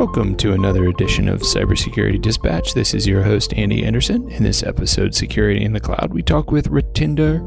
Welcome 0.00 0.34
to 0.36 0.54
another 0.54 0.88
edition 0.88 1.28
of 1.28 1.42
Cybersecurity 1.42 2.22
Dispatch. 2.22 2.72
This 2.72 2.94
is 2.94 3.06
your 3.06 3.22
host, 3.22 3.52
Andy 3.52 3.84
Anderson. 3.84 4.30
In 4.30 4.42
this 4.42 4.62
episode, 4.62 5.14
Security 5.14 5.62
in 5.62 5.74
the 5.74 5.78
Cloud, 5.78 6.14
we 6.14 6.22
talk 6.22 6.50
with 6.50 6.70
Ratinder 6.70 7.38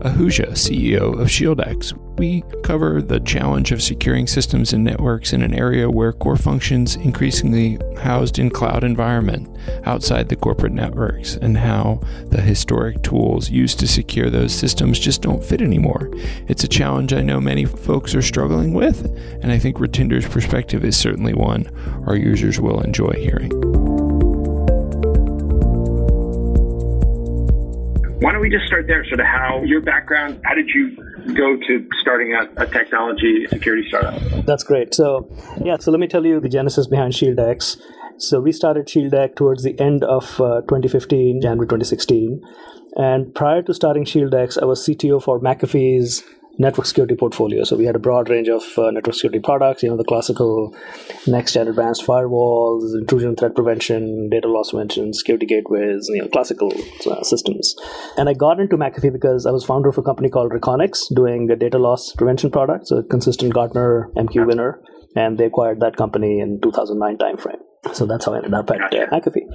Ahuja, 0.00 0.52
CEO 0.52 1.20
of 1.20 1.28
ShieldX. 1.28 1.92
We 2.18 2.42
cover 2.62 3.00
the 3.02 3.20
challenge 3.20 3.72
of 3.72 3.82
securing 3.82 4.26
systems 4.26 4.72
and 4.72 4.84
networks 4.84 5.32
in 5.32 5.42
an 5.42 5.54
area 5.54 5.90
where 5.90 6.12
core 6.12 6.36
functions 6.36 6.96
increasingly 6.96 7.78
housed 7.98 8.38
in 8.38 8.50
cloud 8.50 8.84
environment 8.84 9.48
outside 9.84 10.28
the 10.28 10.36
corporate 10.36 10.72
networks 10.72 11.36
and 11.36 11.56
how 11.56 12.00
the 12.26 12.40
historic 12.40 13.02
tools 13.02 13.50
used 13.50 13.78
to 13.80 13.86
secure 13.86 14.30
those 14.30 14.54
systems 14.54 14.98
just 14.98 15.22
don't 15.22 15.44
fit 15.44 15.62
anymore. 15.62 16.10
It's 16.48 16.64
a 16.64 16.68
challenge 16.68 17.12
I 17.12 17.22
know 17.22 17.40
many 17.40 17.64
folks 17.64 18.14
are 18.14 18.22
struggling 18.22 18.72
with, 18.74 19.04
and 19.42 19.52
I 19.52 19.58
think 19.58 19.76
Ratinder's 19.78 20.28
perspective 20.28 20.84
is 20.84 20.96
certainly 20.96 21.34
one 21.34 21.70
our 22.06 22.16
users 22.16 22.60
will 22.60 22.80
enjoy 22.80 23.12
hearing. 23.12 23.69
Why 28.20 28.32
don't 28.32 28.42
we 28.42 28.50
just 28.50 28.66
start 28.66 28.86
there? 28.86 29.02
Sort 29.06 29.20
of 29.20 29.26
how 29.26 29.62
your 29.62 29.80
background, 29.80 30.42
how 30.44 30.54
did 30.54 30.68
you 30.68 30.94
go 31.34 31.56
to 31.56 31.88
starting 32.02 32.34
a, 32.34 32.62
a 32.62 32.66
technology 32.66 33.46
security 33.48 33.88
startup? 33.88 34.20
That's 34.44 34.62
great. 34.62 34.94
So, 34.94 35.34
yeah, 35.64 35.78
so 35.78 35.90
let 35.90 36.00
me 36.00 36.06
tell 36.06 36.26
you 36.26 36.38
the 36.38 36.50
genesis 36.50 36.86
behind 36.86 37.14
ShieldX. 37.14 37.80
So, 38.18 38.38
we 38.38 38.52
started 38.52 38.86
ShieldX 38.86 39.36
towards 39.36 39.62
the 39.62 39.78
end 39.80 40.04
of 40.04 40.38
uh, 40.38 40.60
2015, 40.68 41.40
January 41.40 41.66
2016. 41.66 42.42
And 42.96 43.34
prior 43.34 43.62
to 43.62 43.72
starting 43.72 44.04
ShieldX, 44.04 44.60
I 44.60 44.66
was 44.66 44.86
CTO 44.86 45.22
for 45.22 45.40
McAfee's 45.40 46.22
network 46.60 46.86
security 46.86 47.16
portfolio. 47.16 47.64
So 47.64 47.74
we 47.74 47.86
had 47.86 47.96
a 47.96 47.98
broad 47.98 48.28
range 48.28 48.48
of 48.48 48.62
uh, 48.76 48.90
network 48.90 49.14
security 49.14 49.40
products, 49.40 49.82
you 49.82 49.88
know, 49.88 49.96
the 49.96 50.04
classical 50.04 50.76
next 51.26 51.54
gen 51.54 51.68
advanced 51.68 52.06
firewalls, 52.06 52.94
intrusion 52.94 53.34
threat 53.34 53.54
prevention, 53.54 54.28
data 54.28 54.46
loss 54.46 54.70
prevention, 54.70 55.14
security 55.14 55.46
gateways, 55.46 56.06
you 56.10 56.20
know, 56.20 56.28
classical 56.28 56.70
uh, 57.10 57.22
systems. 57.22 57.74
And 58.18 58.28
I 58.28 58.34
got 58.34 58.60
into 58.60 58.76
McAfee 58.76 59.12
because 59.12 59.46
I 59.46 59.50
was 59.50 59.64
founder 59.64 59.88
of 59.88 59.96
a 59.96 60.02
company 60.02 60.28
called 60.28 60.52
Reconnex 60.52 61.14
doing 61.14 61.50
a 61.50 61.56
data 61.56 61.78
loss 61.78 62.12
prevention 62.12 62.50
product, 62.50 62.88
so 62.88 62.98
a 62.98 63.02
consistent 63.02 63.54
Gartner 63.54 64.10
MQ 64.16 64.46
winner. 64.46 64.82
And 65.16 65.38
they 65.38 65.46
acquired 65.46 65.80
that 65.80 65.96
company 65.96 66.40
in 66.40 66.60
2009 66.62 67.16
timeframe. 67.16 67.94
So 67.94 68.06
that's 68.06 68.26
how 68.26 68.34
I 68.34 68.36
ended 68.36 68.54
up 68.54 68.70
at 68.70 68.82
uh, 68.82 69.06
McAfee. 69.10 69.46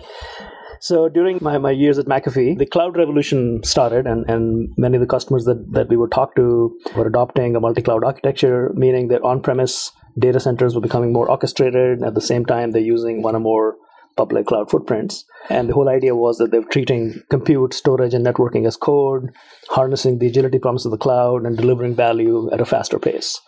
So 0.80 1.10
during 1.10 1.40
my, 1.42 1.58
my 1.58 1.72
years 1.72 1.98
at 1.98 2.06
McAfee, 2.06 2.58
the 2.58 2.66
cloud 2.66 2.98
revolution 2.98 3.64
started, 3.64 4.06
and, 4.08 4.30
and 4.30 4.70
many 4.78 4.98
of 4.98 5.02
the 5.02 5.08
customers 5.08 5.46
that, 5.46 5.72
that 5.74 5.90
we 5.90 5.98
would 5.98 6.12
talk 6.12 6.36
to 6.36 6.78
were 6.96 7.08
adopting 7.08 7.56
a 7.56 7.60
multi 7.60 7.82
cloud 7.82 8.04
architecture, 8.04 8.72
meaning 8.76 9.08
that 9.10 9.24
on 9.24 9.42
premise 9.42 9.92
data 10.18 10.40
centers 10.40 10.76
were 10.76 10.82
becoming 10.82 11.12
more 11.12 11.30
orchestrated. 11.30 12.04
At 12.04 12.16
the 12.16 12.22
same 12.22 12.46
time, 12.46 12.72
they're 12.72 12.82
using 12.82 13.22
one 13.22 13.36
or 13.36 13.40
more 13.40 13.76
public 14.16 14.48
cloud 14.48 14.72
footprints. 14.72 15.26
And 15.50 15.70
the 15.70 15.74
whole 15.74 15.90
idea 15.90 16.16
was 16.16 16.38
that 16.38 16.52
they 16.52 16.60
were 16.60 16.72
treating 16.72 17.22
compute, 17.30 17.74
storage, 17.74 18.14
and 18.14 18.26
networking 18.26 18.66
as 18.66 18.78
code, 18.78 19.34
harnessing 19.70 20.20
the 20.20 20.28
agility 20.28 20.60
promise 20.60 20.86
of 20.86 20.92
the 20.92 20.98
cloud, 20.98 21.46
and 21.46 21.58
delivering 21.58 21.96
value 21.96 22.50
at 22.52 22.62
a 22.62 22.66
faster 22.66 22.98
pace. 22.98 23.42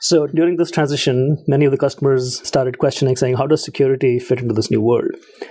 So 0.00 0.26
during 0.26 0.56
this 0.56 0.70
transition, 0.70 1.42
many 1.46 1.64
of 1.64 1.72
the 1.72 1.78
customers 1.78 2.46
started 2.46 2.78
questioning, 2.78 3.16
saying, 3.16 3.36
how 3.36 3.46
does 3.46 3.64
security 3.64 4.18
fit 4.18 4.40
into 4.40 4.54
this 4.54 4.70
new 4.70 4.80
world? 4.80 5.10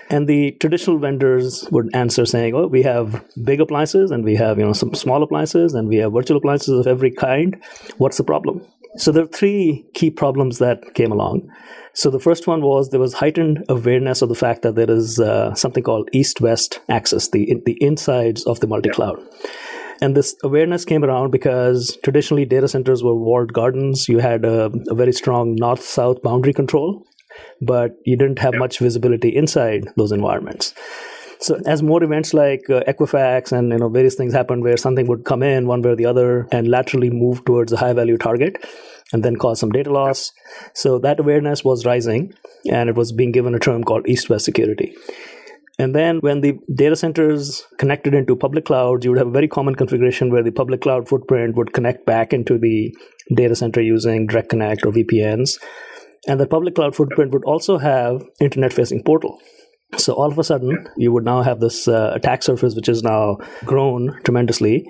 And 0.09 0.27
the 0.27 0.51
traditional 0.59 0.99
vendors 0.99 1.67
would 1.71 1.89
answer 1.95 2.25
saying, 2.25 2.53
oh, 2.53 2.67
we 2.67 2.83
have 2.83 3.23
big 3.43 3.61
appliances 3.61 4.11
and 4.11 4.23
we 4.23 4.35
have, 4.35 4.59
you 4.59 4.65
know, 4.65 4.73
some 4.73 4.93
small 4.93 5.23
appliances 5.23 5.73
and 5.73 5.87
we 5.87 5.97
have 5.97 6.13
virtual 6.13 6.37
appliances 6.37 6.77
of 6.79 6.87
every 6.87 7.11
kind. 7.11 7.61
What's 7.97 8.17
the 8.17 8.23
problem? 8.23 8.65
So 8.97 9.11
there 9.11 9.23
are 9.23 9.27
three 9.27 9.85
key 9.95 10.11
problems 10.11 10.59
that 10.59 10.93
came 10.93 11.11
along. 11.11 11.49
So 11.95 12.09
the 12.09 12.19
first 12.19 12.47
one 12.47 12.61
was 12.61 12.89
there 12.89 12.99
was 12.99 13.13
heightened 13.13 13.65
awareness 13.69 14.21
of 14.21 14.29
the 14.29 14.35
fact 14.35 14.61
that 14.61 14.75
there 14.75 14.89
is 14.89 15.19
uh, 15.19 15.53
something 15.55 15.83
called 15.83 16.09
east-west 16.11 16.79
access, 16.89 17.29
the 17.29 17.61
the 17.65 17.77
insides 17.81 18.43
of 18.45 18.59
the 18.59 18.67
multi-cloud. 18.67 19.19
And 20.01 20.15
this 20.15 20.35
awareness 20.43 20.85
came 20.85 21.03
around 21.03 21.31
because 21.31 21.97
traditionally 22.03 22.45
data 22.45 22.67
centers 22.67 23.03
were 23.03 23.15
walled 23.15 23.53
gardens. 23.53 24.09
You 24.09 24.19
had 24.19 24.45
a, 24.45 24.71
a 24.87 24.95
very 24.95 25.13
strong 25.13 25.55
north 25.55 25.83
south 25.83 26.21
boundary 26.21 26.53
control, 26.53 27.05
but 27.61 27.91
you 28.05 28.17
didn't 28.17 28.39
have 28.39 28.55
much 28.55 28.79
visibility 28.79 29.29
inside 29.29 29.87
those 29.95 30.11
environments. 30.11 30.73
So 31.39 31.59
as 31.65 31.83
more 31.83 32.01
events 32.01 32.33
like 32.33 32.69
uh, 32.69 32.83
Equifax 32.87 33.51
and 33.51 33.71
you 33.71 33.77
know 33.77 33.89
various 33.89 34.15
things 34.15 34.33
happened 34.33 34.63
where 34.63 34.77
something 34.77 35.07
would 35.07 35.25
come 35.25 35.43
in 35.43 35.67
one 35.67 35.81
way 35.81 35.91
or 35.91 35.95
the 35.95 36.05
other 36.05 36.47
and 36.53 36.69
laterally 36.69 37.09
move 37.09 37.43
towards 37.43 37.73
a 37.73 37.77
high 37.77 37.91
value 37.91 38.17
target 38.17 38.63
and 39.11 39.23
then 39.23 39.35
cause 39.35 39.59
some 39.59 39.69
data 39.69 39.91
loss. 39.91 40.31
So 40.73 40.99
that 40.99 41.19
awareness 41.19 41.63
was 41.63 41.85
rising 41.85 42.33
and 42.71 42.89
it 42.89 42.95
was 42.95 43.11
being 43.11 43.33
given 43.33 43.55
a 43.55 43.59
term 43.59 43.83
called 43.83 44.07
east 44.07 44.29
west 44.29 44.45
security. 44.45 44.95
And 45.79 45.95
then 45.95 46.19
when 46.19 46.41
the 46.41 46.59
data 46.73 46.95
centers 46.95 47.65
connected 47.79 48.13
into 48.13 48.35
public 48.35 48.65
clouds, 48.65 49.03
you 49.03 49.11
would 49.11 49.17
have 49.17 49.27
a 49.27 49.31
very 49.31 49.47
common 49.47 49.73
configuration 49.73 50.31
where 50.31 50.43
the 50.43 50.51
public 50.51 50.81
cloud 50.81 51.09
footprint 51.09 51.55
would 51.55 51.73
connect 51.73 52.05
back 52.05 52.31
into 52.31 52.59
the 52.59 52.95
data 53.35 53.55
center 53.55 53.81
using 53.81 54.27
direct 54.27 54.49
connect 54.49 54.85
or 54.85 54.91
VPNs. 54.91 55.59
And 56.27 56.39
the 56.39 56.47
public 56.47 56.75
cloud 56.75 56.95
footprint 56.95 57.33
would 57.33 57.43
also 57.43 57.79
have 57.79 58.23
internet 58.39 58.71
facing 58.71 59.03
portal. 59.03 59.39
So 59.97 60.13
all 60.13 60.31
of 60.31 60.39
a 60.39 60.43
sudden, 60.43 60.87
you 60.97 61.11
would 61.11 61.25
now 61.25 61.41
have 61.41 61.59
this 61.59 61.87
uh, 61.87 62.11
attack 62.13 62.43
surface, 62.43 62.75
which 62.75 62.87
has 62.87 63.03
now 63.03 63.37
grown 63.65 64.19
tremendously. 64.23 64.89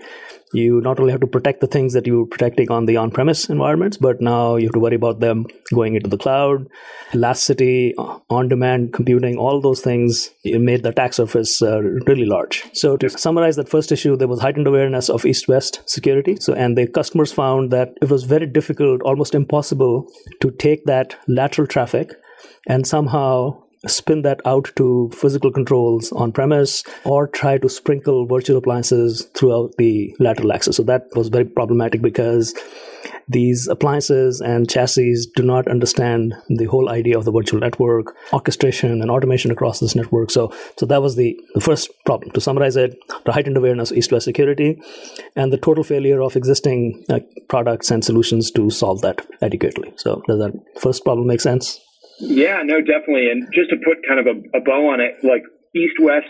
You 0.56 0.82
not 0.82 1.00
only 1.00 1.12
have 1.12 1.22
to 1.22 1.28
protect 1.28 1.62
the 1.62 1.68
things 1.68 1.94
that 1.94 2.06
you 2.06 2.20
were 2.20 2.26
protecting 2.28 2.70
on 2.70 2.86
the 2.86 2.96
on-premise 2.98 3.50
environments, 3.50 3.98
but 3.98 4.22
now 4.22 4.56
you 4.56 4.68
have 4.68 4.74
to 4.74 4.80
worry 4.80 4.96
about 4.96 5.20
them 5.20 5.48
going 5.74 5.96
into 5.96 6.12
the 6.12 6.18
cloud, 6.18 6.68
elasticity, 7.12 7.96
on-demand 8.30 8.94
computing, 8.94 9.36
all 9.36 9.60
those 9.62 9.82
things 9.82 10.30
made 10.46 10.84
the 10.84 10.90
attack 10.90 11.14
surface 11.16 11.60
uh, 11.64 11.82
really 11.82 12.26
large. 12.26 12.64
So 12.74 12.98
to 12.98 13.10
summarize 13.10 13.56
that 13.56 13.68
first 13.68 13.92
issue, 13.92 14.16
there 14.16 14.28
was 14.28 14.42
heightened 14.42 14.68
awareness 14.68 15.10
of 15.10 15.26
east-west 15.26 15.82
security. 15.88 16.38
So 16.40 16.54
and 16.54 16.78
the 16.78 16.86
customers 16.86 17.32
found 17.32 17.72
that 17.72 17.90
it 18.00 18.12
was 18.12 18.24
very 18.24 18.46
difficult, 18.46 19.02
almost 19.02 19.34
impossible, 19.34 20.08
to 20.42 20.52
take 20.52 20.86
that 20.86 21.16
lateral 21.28 21.66
traffic 21.66 22.12
and 22.68 22.86
somehow 22.86 23.63
spin 23.88 24.22
that 24.22 24.40
out 24.46 24.72
to 24.76 25.10
physical 25.14 25.52
controls 25.52 26.12
on 26.14 26.32
premise 26.32 26.84
or 27.04 27.28
try 27.28 27.58
to 27.58 27.70
sprinkle 27.70 28.26
virtual 28.26 28.58
appliances 28.58 29.26
throughout 29.34 29.72
the 29.78 30.16
lateral 30.20 30.54
access. 30.54 30.78
So 30.78 30.84
that 30.84 31.08
was 31.16 31.30
very 31.30 31.46
problematic 31.46 32.02
because 32.02 32.54
these 33.28 33.68
appliances 33.68 34.42
and 34.42 34.70
chassis 34.70 35.26
do 35.36 35.44
not 35.44 35.68
understand 35.68 36.36
the 36.50 36.66
whole 36.66 36.90
idea 36.90 37.18
of 37.18 37.26
the 37.26 37.32
virtual 37.32 37.60
network, 37.60 38.16
orchestration 38.34 39.02
and 39.02 39.10
automation 39.10 39.52
across 39.52 39.80
this 39.80 39.96
network. 39.96 40.30
So, 40.30 40.54
so 40.78 40.86
that 40.86 41.02
was 41.02 41.16
the, 41.16 41.40
the 41.54 41.62
first 41.62 41.90
problem. 42.06 42.32
To 42.32 42.42
summarize 42.42 42.76
it, 42.76 42.98
the 43.26 43.32
heightened 43.32 43.58
awareness 43.58 43.92
of 43.92 43.98
east-west 43.98 44.26
security 44.26 44.82
and 45.36 45.52
the 45.54 45.58
total 45.58 45.84
failure 45.84 46.22
of 46.22 46.36
existing 46.36 47.06
uh, 47.10 47.20
products 47.48 47.92
and 47.92 48.04
solutions 48.04 48.52
to 48.52 48.70
solve 48.70 49.02
that 49.02 49.26
adequately. 49.42 49.94
So 49.96 50.22
does 50.28 50.40
that 50.40 50.54
first 50.80 51.04
problem 51.04 51.28
make 51.28 51.42
sense? 51.42 51.80
Yeah, 52.20 52.62
no, 52.64 52.80
definitely. 52.80 53.30
And 53.30 53.48
just 53.54 53.70
to 53.70 53.78
put 53.78 54.06
kind 54.08 54.20
of 54.20 54.28
a, 54.28 54.58
a 54.58 54.62
bow 54.62 54.90
on 54.90 55.02
it, 55.02 55.24
like 55.24 55.44
east 55.76 56.00
west 56.00 56.28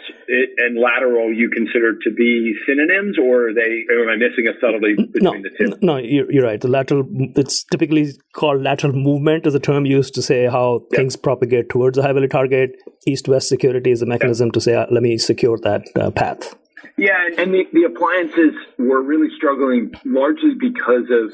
and 0.57 0.79
lateral 0.79 1.33
you 1.33 1.49
consider 1.49 1.93
to 2.01 2.11
be 2.15 2.53
synonyms 2.65 3.17
or 3.19 3.49
are 3.49 3.53
they 3.53 3.83
or 3.89 4.03
am 4.03 4.09
i 4.09 4.15
missing 4.15 4.47
a 4.47 4.53
subtlety 4.61 4.95
between 4.95 5.21
no, 5.21 5.33
the 5.33 5.49
two 5.57 5.77
no 5.81 5.97
you're, 5.97 6.31
you're 6.31 6.43
right 6.43 6.61
the 6.61 6.67
lateral 6.69 7.05
it's 7.35 7.65
typically 7.65 8.07
called 8.31 8.61
lateral 8.61 8.93
movement 8.93 9.45
is 9.45 9.53
a 9.53 9.59
term 9.59 9.85
used 9.85 10.15
to 10.15 10.21
say 10.21 10.45
how 10.45 10.79
yep. 10.91 10.97
things 10.97 11.17
propagate 11.17 11.67
towards 11.67 11.97
a 11.97 12.01
high 12.01 12.13
value 12.13 12.29
target 12.29 12.71
east 13.05 13.27
west 13.27 13.49
security 13.49 13.91
is 13.91 14.01
a 14.01 14.05
mechanism 14.05 14.47
yep. 14.47 14.53
to 14.53 14.61
say 14.61 14.75
uh, 14.75 14.85
let 14.89 15.03
me 15.03 15.17
secure 15.17 15.57
that 15.57 15.81
uh, 15.97 16.09
path 16.09 16.55
yeah 16.97 17.27
and 17.37 17.53
the, 17.53 17.65
the 17.73 17.83
appliances 17.83 18.53
were 18.77 19.01
really 19.01 19.27
struggling 19.35 19.91
largely 20.05 20.53
because 20.57 21.09
of 21.11 21.33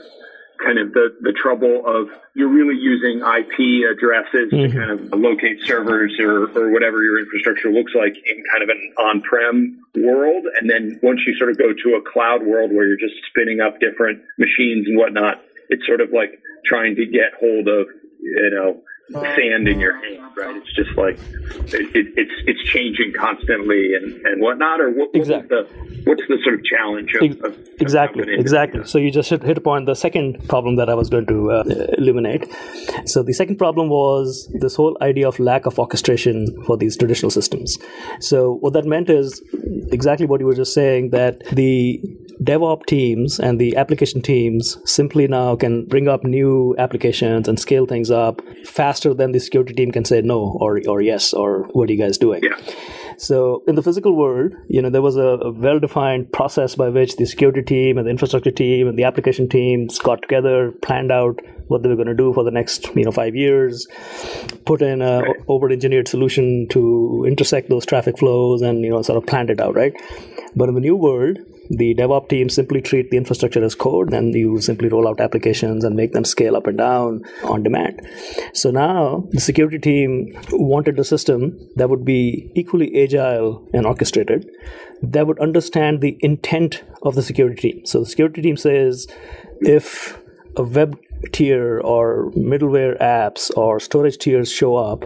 kind 0.63 0.77
of 0.77 0.93
the, 0.93 1.15
the 1.21 1.31
trouble 1.33 1.83
of 1.85 2.09
you're 2.35 2.49
really 2.49 2.75
using 2.75 3.19
IP 3.19 3.87
addresses 3.89 4.51
mm-hmm. 4.51 4.71
to 4.71 4.77
kind 4.77 4.91
of 4.91 5.19
locate 5.19 5.59
servers 5.63 6.15
or, 6.19 6.51
or 6.57 6.71
whatever 6.71 7.01
your 7.03 7.19
infrastructure 7.19 7.71
looks 7.71 7.93
like 7.95 8.15
in 8.15 8.43
kind 8.51 8.63
of 8.63 8.69
an 8.69 8.93
on-prem 8.97 9.79
world. 9.95 10.45
And 10.59 10.69
then 10.69 10.99
once 11.01 11.21
you 11.25 11.35
sort 11.37 11.49
of 11.49 11.57
go 11.57 11.71
to 11.71 11.89
a 11.95 12.01
cloud 12.11 12.43
world 12.43 12.71
where 12.71 12.87
you're 12.87 12.99
just 12.99 13.15
spinning 13.29 13.61
up 13.61 13.79
different 13.79 14.21
machines 14.37 14.87
and 14.87 14.97
whatnot, 14.97 15.41
it's 15.69 15.85
sort 15.87 16.01
of 16.01 16.11
like 16.11 16.39
trying 16.65 16.95
to 16.95 17.05
get 17.05 17.33
hold 17.39 17.67
of, 17.67 17.87
you 18.19 18.49
know, 18.51 18.81
sand 19.11 19.67
in 19.67 19.79
your 19.79 19.93
hand, 19.93 20.31
right? 20.37 20.55
It's 20.55 20.73
just 20.73 20.97
like 20.97 21.17
it, 21.73 21.95
it, 21.95 22.13
it's 22.15 22.31
it's 22.45 22.63
changing 22.71 23.13
constantly 23.17 23.93
and, 23.95 24.13
and 24.25 24.41
whatnot. 24.41 24.81
Or 24.81 24.91
what, 24.91 25.09
exactly. 25.13 25.57
what's 25.57 25.71
the 25.71 26.03
what's 26.05 26.23
the 26.27 26.39
sort 26.43 26.55
of 26.55 26.63
challenge 26.63 27.15
of, 27.15 27.43
of 27.43 27.57
exactly 27.79 28.23
of 28.23 28.39
exactly? 28.39 28.85
So 28.85 28.97
you 28.97 29.11
just 29.11 29.29
hit, 29.29 29.43
hit 29.43 29.57
upon 29.57 29.85
the 29.85 29.95
second 29.95 30.47
problem 30.47 30.75
that 30.77 30.89
I 30.89 30.93
was 30.93 31.09
going 31.09 31.25
to 31.27 31.51
uh, 31.51 31.63
illuminate. 31.97 32.51
So 33.05 33.23
the 33.23 33.33
second 33.33 33.57
problem 33.57 33.89
was 33.89 34.49
this 34.53 34.75
whole 34.75 34.97
idea 35.01 35.27
of 35.27 35.39
lack 35.39 35.65
of 35.65 35.79
orchestration 35.79 36.63
for 36.63 36.77
these 36.77 36.97
traditional 36.97 37.31
systems. 37.31 37.77
So 38.19 38.55
what 38.55 38.73
that 38.73 38.85
meant 38.85 39.09
is 39.09 39.41
exactly 39.91 40.25
what 40.25 40.39
you 40.39 40.45
were 40.45 40.55
just 40.55 40.73
saying 40.73 41.09
that 41.11 41.45
the 41.47 42.01
DevOps 42.41 42.85
teams 42.85 43.39
and 43.39 43.59
the 43.59 43.75
application 43.75 44.21
teams 44.21 44.77
simply 44.85 45.27
now 45.27 45.55
can 45.55 45.85
bring 45.85 46.07
up 46.07 46.23
new 46.23 46.73
applications 46.77 47.47
and 47.47 47.59
scale 47.59 47.85
things 47.85 48.09
up 48.09 48.41
faster 48.63 49.13
than 49.13 49.33
the 49.33 49.39
security 49.39 49.73
team 49.73 49.91
can 49.91 50.05
say 50.05 50.21
no 50.21 50.57
or, 50.59 50.79
or 50.87 51.01
yes 51.01 51.33
or 51.33 51.67
what 51.73 51.89
are 51.89 51.93
you 51.93 51.99
guys 51.99 52.17
doing. 52.17 52.41
Yeah. 52.43 52.57
So 53.17 53.63
in 53.67 53.75
the 53.75 53.83
physical 53.83 54.15
world, 54.15 54.53
you 54.69 54.81
know, 54.81 54.89
there 54.89 55.01
was 55.01 55.17
a, 55.17 55.21
a 55.21 55.51
well-defined 55.51 56.31
process 56.31 56.75
by 56.75 56.87
which 56.87 57.17
the 57.17 57.25
security 57.25 57.61
team 57.61 57.97
and 57.97 58.07
the 58.07 58.11
infrastructure 58.11 58.51
team 58.51 58.87
and 58.87 58.97
the 58.97 59.03
application 59.03 59.49
teams 59.49 59.99
got 59.99 60.21
together, 60.21 60.71
planned 60.81 61.11
out 61.11 61.41
what 61.67 61.83
they 61.83 61.89
were 61.89 61.95
going 61.95 62.07
to 62.07 62.15
do 62.15 62.31
for 62.33 62.45
the 62.45 62.51
next, 62.51 62.87
you 62.95 63.03
know, 63.03 63.11
five 63.11 63.35
years, 63.35 63.87
put 64.65 64.81
in 64.81 65.01
a 65.01 65.21
right. 65.21 65.35
over-engineered 65.49 66.07
solution 66.07 66.67
to 66.69 67.25
intersect 67.27 67.69
those 67.69 67.85
traffic 67.85 68.17
flows, 68.17 68.61
and 68.61 68.83
you 68.83 68.89
know, 68.89 69.01
sort 69.01 69.17
of 69.17 69.27
planned 69.27 69.49
it 69.49 69.59
out, 69.59 69.75
right? 69.75 69.93
But 70.55 70.69
in 70.69 70.75
the 70.75 70.81
new 70.81 70.95
world, 70.95 71.39
the 71.69 71.93
DevOps 71.95 72.29
team 72.29 72.49
simply 72.49 72.81
treat 72.81 73.11
the 73.11 73.17
infrastructure 73.17 73.63
as 73.63 73.75
code, 73.75 74.13
and 74.13 74.33
you 74.33 74.59
simply 74.59 74.89
roll 74.89 75.07
out 75.07 75.19
applications 75.19 75.83
and 75.83 75.95
make 75.95 76.13
them 76.13 76.25
scale 76.25 76.55
up 76.55 76.67
and 76.67 76.77
down 76.77 77.23
on 77.43 77.63
demand. 77.63 78.01
So 78.53 78.71
now 78.71 79.27
the 79.31 79.39
security 79.39 79.79
team 79.79 80.35
wanted 80.51 80.99
a 80.99 81.03
system 81.03 81.57
that 81.75 81.89
would 81.89 82.03
be 82.03 82.51
equally 82.55 83.03
agile 83.03 83.67
and 83.73 83.85
orchestrated, 83.85 84.49
that 85.01 85.27
would 85.27 85.39
understand 85.39 86.01
the 86.01 86.17
intent 86.21 86.83
of 87.03 87.15
the 87.15 87.21
security 87.21 87.73
team. 87.73 87.85
So 87.85 87.99
the 87.99 88.05
security 88.05 88.41
team 88.41 88.57
says 88.57 89.07
if 89.61 90.19
a 90.55 90.63
web 90.63 90.97
tier 91.31 91.79
or 91.81 92.31
middleware 92.31 92.99
apps 92.99 93.51
or 93.55 93.79
storage 93.79 94.17
tiers 94.17 94.51
show 94.51 94.75
up, 94.75 95.05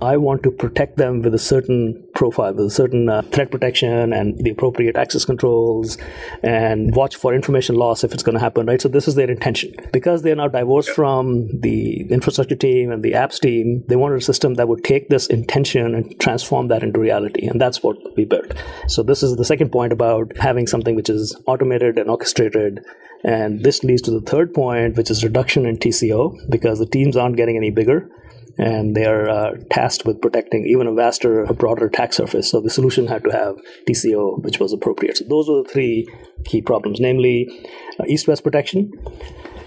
I 0.00 0.16
want 0.16 0.42
to 0.42 0.50
protect 0.50 0.96
them 0.96 1.22
with 1.22 1.34
a 1.34 1.38
certain 1.38 2.04
profile, 2.14 2.52
with 2.52 2.66
a 2.66 2.70
certain 2.70 3.08
uh, 3.08 3.22
threat 3.22 3.50
protection 3.50 4.12
and 4.12 4.38
the 4.38 4.50
appropriate 4.50 4.96
access 4.96 5.24
controls 5.24 5.98
and 6.42 6.94
watch 6.94 7.16
for 7.16 7.34
information 7.34 7.76
loss 7.76 8.04
if 8.04 8.12
it's 8.12 8.22
going 8.22 8.34
to 8.34 8.40
happen, 8.40 8.66
right? 8.66 8.80
So 8.80 8.88
this 8.88 9.08
is 9.08 9.14
their 9.14 9.30
intention. 9.30 9.74
Because 9.92 10.22
they're 10.22 10.36
now 10.36 10.48
divorced 10.48 10.90
from 10.90 11.48
the 11.60 12.02
infrastructure 12.10 12.56
team 12.56 12.90
and 12.90 13.02
the 13.02 13.12
apps 13.12 13.40
team, 13.40 13.84
they 13.88 13.96
wanted 13.96 14.18
a 14.18 14.22
system 14.22 14.54
that 14.54 14.68
would 14.68 14.84
take 14.84 15.08
this 15.08 15.26
intention 15.26 15.94
and 15.94 16.18
transform 16.20 16.68
that 16.68 16.82
into 16.82 16.98
reality. 16.98 17.46
And 17.46 17.60
that's 17.60 17.82
what 17.82 17.96
we 18.16 18.24
built. 18.24 18.52
So 18.88 19.02
this 19.02 19.22
is 19.22 19.36
the 19.36 19.44
second 19.44 19.70
point 19.70 19.92
about 19.92 20.36
having 20.36 20.66
something 20.66 20.94
which 20.94 21.10
is 21.10 21.36
automated 21.46 21.98
and 21.98 22.10
orchestrated 22.10 22.84
and 23.24 23.62
this 23.62 23.84
leads 23.84 24.02
to 24.02 24.10
the 24.10 24.20
third 24.20 24.52
point, 24.52 24.96
which 24.96 25.10
is 25.10 25.22
reduction 25.22 25.64
in 25.64 25.76
TCO, 25.76 26.50
because 26.50 26.78
the 26.78 26.86
teams 26.86 27.16
aren't 27.16 27.36
getting 27.36 27.56
any 27.56 27.70
bigger 27.70 28.10
and 28.58 28.94
they 28.94 29.04
are 29.04 29.28
uh, 29.28 29.50
tasked 29.70 30.04
with 30.04 30.20
protecting 30.20 30.66
even 30.66 30.86
a 30.86 30.92
vaster, 30.92 31.44
a 31.44 31.54
broader 31.54 31.86
attack 31.86 32.12
surface. 32.12 32.50
So 32.50 32.60
the 32.60 32.70
solution 32.70 33.06
had 33.06 33.24
to 33.24 33.30
have 33.30 33.56
TCO, 33.88 34.42
which 34.42 34.58
was 34.58 34.72
appropriate. 34.72 35.18
So 35.18 35.24
those 35.24 35.48
were 35.48 35.62
the 35.62 35.68
three 35.68 36.08
key 36.44 36.62
problems, 36.62 37.00
namely 37.00 37.48
uh, 37.98 38.04
east-west 38.06 38.44
protection, 38.44 38.92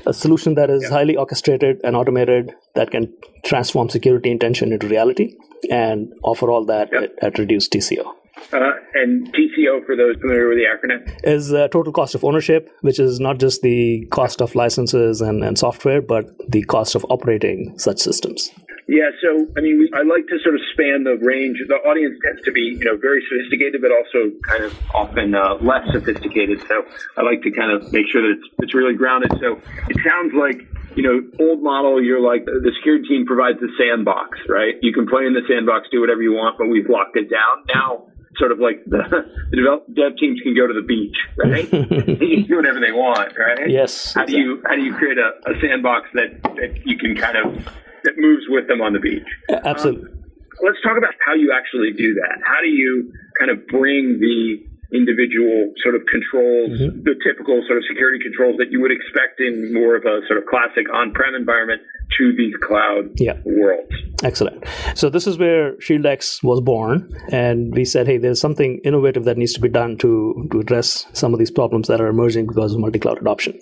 a 0.06 0.14
solution 0.14 0.56
that 0.56 0.70
is 0.70 0.84
yeah. 0.84 0.90
highly 0.90 1.16
orchestrated 1.16 1.82
and 1.84 1.96
automated 1.96 2.54
that 2.76 2.92
can 2.92 3.14
transform 3.44 3.90
security 3.90 4.30
intention 4.30 4.72
into 4.72 4.88
reality, 4.88 5.36
and 5.70 6.14
offer 6.24 6.52
all 6.52 6.66
that 6.66 6.90
yeah. 6.92 7.02
at, 7.02 7.12
at 7.22 7.40
reduced 7.40 7.72
TCO. 7.72 8.06
Uh, 8.54 8.60
and 8.94 9.34
TCO, 9.34 9.86
for 9.86 9.96
those 9.96 10.16
familiar 10.22 10.48
with 10.50 10.58
the 10.58 10.66
acronym, 10.66 11.20
is 11.24 11.54
uh, 11.54 11.68
total 11.70 11.92
cost 11.92 12.16
of 12.16 12.24
ownership, 12.24 12.70
which 12.82 13.00
is 13.00 13.20
not 13.20 13.40
just 13.40 13.62
the 13.62 14.06
cost 14.12 14.42
of 14.42 14.56
licenses 14.56 15.22
and, 15.22 15.44
and 15.44 15.58
software, 15.58 16.02
but 16.02 16.26
the 16.50 16.64
cost 16.64 16.96
of 16.96 17.06
operating 17.10 17.78
such 17.80 18.00
systems. 18.00 18.52
Yeah, 18.88 19.10
so 19.22 19.48
I 19.58 19.62
mean, 19.62 19.80
we, 19.80 19.90
I 19.94 20.04
like 20.04 20.28
to 20.28 20.38
sort 20.44 20.54
of 20.54 20.62
span 20.74 21.04
the 21.04 21.18
range. 21.18 21.58
The 21.68 21.76
audience 21.76 22.20
tends 22.24 22.42
to 22.44 22.52
be, 22.52 22.78
you 22.78 22.86
know, 22.86 22.98
very 22.98 23.26
sophisticated, 23.26 23.82
but 23.82 23.92
also 23.92 24.30
kind 24.46 24.64
of 24.64 24.78
often 24.94 25.34
uh, 25.34 25.56
less 25.62 25.90
sophisticated. 25.92 26.62
So 26.68 26.86
I 27.18 27.24
like 27.24 27.42
to 27.44 27.52
kind 27.52 27.72
of 27.72 27.92
make 27.92 28.06
sure 28.12 28.22
that 28.22 28.38
it's, 28.38 28.48
it's 28.60 28.74
really 28.76 28.94
grounded. 28.94 29.34
So 29.42 29.58
it 29.90 29.98
sounds 30.06 30.34
like 30.34 30.70
you 30.96 31.04
know, 31.04 31.20
old 31.44 31.62
model, 31.62 32.02
you're 32.02 32.22
like 32.22 32.46
the 32.46 32.72
security 32.78 33.06
team 33.08 33.26
provides 33.26 33.60
the 33.60 33.68
sandbox, 33.78 34.40
right? 34.48 34.76
You 34.82 34.94
can 34.94 35.08
play 35.08 35.26
in 35.26 35.34
the 35.34 35.42
sandbox, 35.48 35.90
do 35.92 36.00
whatever 36.00 36.22
you 36.22 36.32
want, 36.32 36.58
but 36.58 36.68
we've 36.68 36.88
locked 36.88 37.18
it 37.18 37.30
down. 37.30 37.66
Now 37.68 38.08
sort 38.38 38.52
of 38.52 38.60
like 38.60 38.84
the, 38.86 39.04
the 39.52 39.58
develop, 39.58 39.86
dev 39.94 40.18
teams 40.18 40.40
can 40.42 40.56
go 40.56 40.68
to 40.68 40.74
the 40.74 40.82
beach, 40.82 41.16
right? 41.38 41.70
they 41.72 42.36
can 42.36 42.44
do 42.48 42.56
whatever 42.58 42.80
they 42.80 42.92
want, 42.92 43.38
right? 43.38 43.70
Yes. 43.70 44.14
How 44.14 44.26
do 44.26 44.38
you 44.38 44.62
how 44.66 44.76
do 44.76 44.82
you 44.82 44.94
create 44.94 45.18
a, 45.18 45.32
a 45.50 45.60
sandbox 45.60 46.10
that, 46.14 46.42
that 46.44 46.86
you 46.86 46.98
can 46.98 47.16
kind 47.16 47.38
of 47.38 47.68
that 48.06 48.16
moves 48.18 48.46
with 48.48 48.68
them 48.68 48.82
on 48.82 48.94
the 48.94 49.00
beach? 49.00 49.28
Absolutely. 49.50 50.08
Um, 50.08 50.24
let's 50.64 50.82
talk 50.82 50.98
about 50.98 51.14
how 51.26 51.34
you 51.34 51.52
actually 51.52 51.92
do 51.92 52.14
that. 52.16 52.40
How 52.46 52.62
do 52.62 52.70
you 52.70 53.12
kind 53.38 53.52
of 53.52 53.68
bring 53.68 54.20
the 54.20 54.64
individual 54.94 55.74
sort 55.84 55.96
of 55.96 56.02
controls, 56.10 56.70
mm-hmm. 56.80 57.02
the 57.04 57.16
typical 57.26 57.62
sort 57.68 57.78
of 57.80 57.84
security 57.90 58.20
controls 58.22 58.56
that 58.58 58.72
you 58.72 58.80
would 58.80 58.92
expect 58.92 59.42
in 59.42 59.74
more 59.74 59.96
of 59.96 60.06
a 60.06 60.22
sort 60.28 60.38
of 60.38 60.46
classic 60.46 60.86
on-prem 60.94 61.36
environment 61.36 61.82
to 62.18 62.34
these 62.38 62.54
cloud 62.62 63.10
yeah. 63.16 63.34
worlds. 63.44 63.92
Excellent. 64.24 64.64
So 64.94 65.10
this 65.10 65.28
is 65.28 65.38
where 65.38 65.74
ShieldX 65.78 66.44
was 66.44 66.62
born, 66.62 67.12
and 67.32 67.74
we 67.76 67.84
said, 67.84 68.08
hey, 68.08 68.18
there's 68.18 68.40
something 68.40 68.80
innovative 68.86 69.26
that 69.26 69.38
needs 69.38 69.54
to 69.54 69.60
be 69.60 69.70
done 69.70 69.98
to 69.98 70.48
to 70.52 70.60
address 70.60 71.08
some 71.14 71.34
of 71.34 71.40
these 71.40 71.52
problems 71.52 71.88
that 71.88 72.00
are 72.00 72.08
emerging 72.08 72.46
because 72.46 72.74
of 72.74 72.80
multi-cloud 72.80 73.18
adoption. 73.18 73.60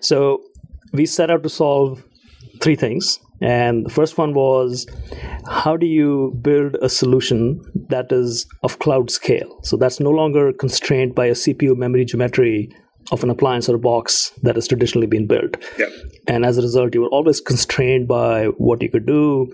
So 0.00 0.42
we 0.92 1.06
set 1.06 1.28
out 1.30 1.42
to 1.42 1.48
solve 1.48 2.02
three 2.60 2.76
things. 2.76 3.18
And 3.42 3.84
the 3.84 3.90
first 3.90 4.16
one 4.16 4.34
was 4.34 4.86
how 5.48 5.76
do 5.76 5.86
you 5.86 6.38
build 6.40 6.76
a 6.80 6.88
solution 6.88 7.60
that 7.88 8.12
is 8.12 8.46
of 8.62 8.78
cloud 8.78 9.10
scale? 9.10 9.58
So 9.62 9.76
that's 9.76 9.98
no 10.00 10.10
longer 10.10 10.52
constrained 10.52 11.14
by 11.14 11.26
a 11.26 11.32
CPU 11.32 11.76
memory 11.76 12.04
geometry 12.04 12.70
of 13.10 13.24
an 13.24 13.30
appliance 13.30 13.68
or 13.68 13.74
a 13.74 13.78
box 13.80 14.30
that 14.42 14.54
has 14.54 14.68
traditionally 14.68 15.08
been 15.08 15.26
built. 15.26 15.56
Yep. 15.76 15.90
And 16.28 16.46
as 16.46 16.56
a 16.56 16.62
result, 16.62 16.94
you 16.94 17.00
were 17.00 17.08
always 17.08 17.40
constrained 17.40 18.06
by 18.06 18.46
what 18.58 18.80
you 18.80 18.88
could 18.88 19.06
do. 19.06 19.52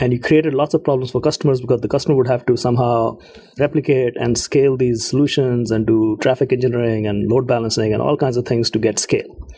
And 0.00 0.12
you 0.12 0.18
created 0.18 0.52
lots 0.52 0.74
of 0.74 0.82
problems 0.82 1.12
for 1.12 1.20
customers 1.20 1.60
because 1.60 1.80
the 1.80 1.88
customer 1.88 2.16
would 2.16 2.26
have 2.26 2.44
to 2.46 2.56
somehow 2.56 3.18
replicate 3.58 4.14
and 4.16 4.36
scale 4.36 4.76
these 4.76 5.06
solutions 5.06 5.70
and 5.70 5.86
do 5.86 6.16
traffic 6.20 6.52
engineering 6.52 7.06
and 7.06 7.30
load 7.30 7.46
balancing 7.46 7.92
and 7.92 8.02
all 8.02 8.16
kinds 8.16 8.36
of 8.36 8.46
things 8.46 8.68
to 8.70 8.80
get 8.80 8.98
scale. 8.98 9.48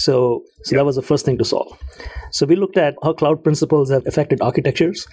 So, 0.00 0.44
so 0.64 0.74
yep. 0.74 0.80
that 0.80 0.86
was 0.86 0.96
the 0.96 1.02
first 1.02 1.24
thing 1.26 1.38
to 1.38 1.44
solve. 1.44 1.78
So 2.30 2.46
we 2.46 2.56
looked 2.56 2.78
at 2.78 2.94
how 3.02 3.12
cloud 3.12 3.44
principles 3.44 3.90
have 3.90 4.06
affected 4.06 4.40
architectures. 4.40 5.06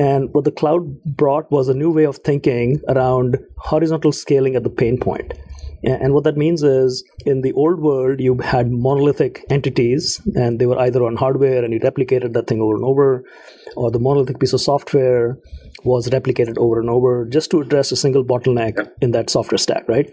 And 0.00 0.34
what 0.34 0.44
the 0.44 0.50
cloud 0.50 1.02
brought 1.04 1.50
was 1.50 1.68
a 1.68 1.74
new 1.74 1.90
way 1.90 2.04
of 2.04 2.16
thinking 2.18 2.80
around 2.88 3.38
horizontal 3.58 4.12
scaling 4.12 4.56
at 4.56 4.64
the 4.64 4.70
pain 4.70 4.98
point. 4.98 5.32
And 5.84 6.12
what 6.12 6.24
that 6.24 6.36
means 6.36 6.62
is 6.64 7.04
in 7.24 7.42
the 7.42 7.52
old 7.52 7.80
world, 7.80 8.18
you 8.20 8.36
had 8.38 8.70
monolithic 8.70 9.44
entities, 9.50 10.20
and 10.34 10.58
they 10.58 10.66
were 10.66 10.78
either 10.80 11.04
on 11.04 11.16
hardware 11.16 11.62
and 11.62 11.72
you 11.72 11.78
replicated 11.78 12.32
that 12.32 12.48
thing 12.48 12.60
over 12.60 12.74
and 12.74 12.84
over, 12.84 13.24
or 13.76 13.90
the 13.90 14.00
monolithic 14.00 14.40
piece 14.40 14.54
of 14.54 14.60
software 14.60 15.38
was 15.86 16.08
replicated 16.10 16.58
over 16.58 16.80
and 16.80 16.90
over 16.90 17.24
just 17.24 17.50
to 17.52 17.60
address 17.60 17.92
a 17.92 17.96
single 17.96 18.24
bottleneck 18.24 18.90
in 19.00 19.12
that 19.12 19.30
software 19.30 19.58
stack, 19.58 19.88
right? 19.88 20.12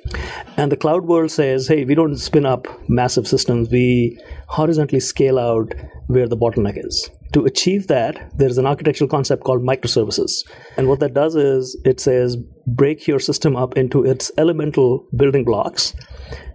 And 0.57 0.71
the 0.71 0.77
cloud 0.77 1.05
world 1.05 1.31
says, 1.31 1.67
hey, 1.67 1.83
we 1.83 1.95
don't 1.95 2.17
spin 2.17 2.45
up 2.45 2.67
massive 2.87 3.27
systems, 3.27 3.69
we 3.69 4.19
horizontally 4.47 4.99
scale 4.99 5.39
out 5.39 5.73
where 6.07 6.27
the 6.27 6.37
bottleneck 6.37 6.77
is. 6.77 7.09
To 7.33 7.45
achieve 7.45 7.87
that, 7.87 8.31
there's 8.37 8.59
an 8.59 8.67
architectural 8.67 9.09
concept 9.09 9.43
called 9.43 9.63
microservices. 9.63 10.47
And 10.77 10.87
what 10.87 10.99
that 10.99 11.15
does 11.15 11.35
is 11.35 11.75
it 11.83 11.99
says 11.99 12.37
break 12.67 13.07
your 13.07 13.19
system 13.19 13.55
up 13.55 13.75
into 13.75 14.05
its 14.05 14.31
elemental 14.37 15.07
building 15.15 15.43
blocks. 15.43 15.95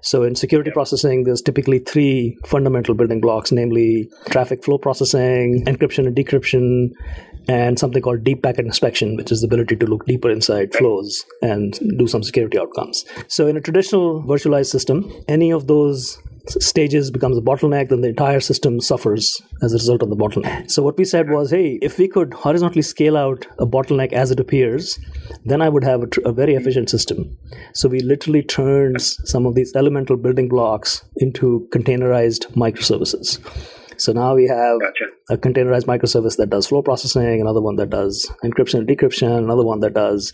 So 0.02 0.22
in 0.22 0.36
security 0.36 0.70
processing, 0.70 1.24
there's 1.24 1.42
typically 1.42 1.80
three 1.80 2.38
fundamental 2.46 2.94
building 2.94 3.20
blocks, 3.20 3.50
namely 3.50 4.08
traffic 4.30 4.64
flow 4.64 4.78
processing, 4.78 5.64
encryption 5.66 6.06
and 6.06 6.16
decryption, 6.16 6.90
and 7.48 7.78
something 7.78 8.02
called 8.02 8.24
deep 8.24 8.42
packet 8.42 8.66
inspection, 8.66 9.16
which 9.16 9.32
is 9.32 9.40
the 9.40 9.46
ability 9.46 9.74
to 9.76 9.86
look 9.86 10.04
deeper 10.06 10.30
inside 10.30 10.74
flows 10.74 11.24
and 11.42 11.78
do 11.98 12.06
some 12.06 12.22
security 12.22 12.58
outcomes. 12.58 13.04
So 13.26 13.46
in 13.46 13.56
a 13.56 13.60
traditional 13.60 14.22
virtualized 14.22 14.66
system, 14.66 15.10
any 15.26 15.50
of 15.50 15.66
those 15.66 16.18
stages 16.50 17.10
becomes 17.10 17.36
a 17.36 17.42
bottleneck, 17.42 17.88
then 17.88 18.00
the 18.00 18.08
entire 18.08 18.40
system 18.40 18.80
suffers 18.80 19.40
as 19.62 19.72
a 19.72 19.76
result 19.76 20.02
of 20.02 20.10
the 20.10 20.16
bottleneck. 20.16 20.70
So 20.70 20.82
what 20.82 20.96
we 20.96 21.04
said 21.04 21.30
was, 21.30 21.50
hey, 21.50 21.78
if 21.82 21.98
we 21.98 22.08
could 22.08 22.32
horizontally 22.32 22.82
scale 22.82 23.16
out 23.16 23.46
a 23.58 23.66
bottleneck 23.66 24.12
as 24.12 24.30
it 24.30 24.40
appears, 24.40 24.98
then 25.44 25.60
I 25.60 25.68
would 25.68 25.84
have 25.84 26.02
a, 26.02 26.06
tr- 26.06 26.20
a 26.24 26.32
very 26.32 26.54
efficient 26.54 26.90
system. 26.90 27.36
So 27.74 27.88
we 27.88 28.00
literally 28.00 28.42
turned 28.42 29.02
some 29.02 29.46
of 29.46 29.54
these 29.54 29.74
elemental 29.74 30.16
building 30.16 30.48
blocks 30.48 31.04
into 31.16 31.68
containerized 31.70 32.52
microservices. 32.54 33.38
So 33.98 34.12
now 34.12 34.34
we 34.34 34.46
have 34.46 34.80
gotcha. 34.80 35.06
a 35.28 35.36
containerized 35.36 35.86
microservice 35.86 36.36
that 36.36 36.50
does 36.50 36.68
flow 36.68 36.82
processing, 36.82 37.40
another 37.40 37.60
one 37.60 37.76
that 37.76 37.90
does 37.90 38.30
encryption 38.44 38.78
and 38.80 38.88
decryption, 38.88 39.38
another 39.38 39.64
one 39.64 39.80
that 39.80 39.94
does 39.94 40.32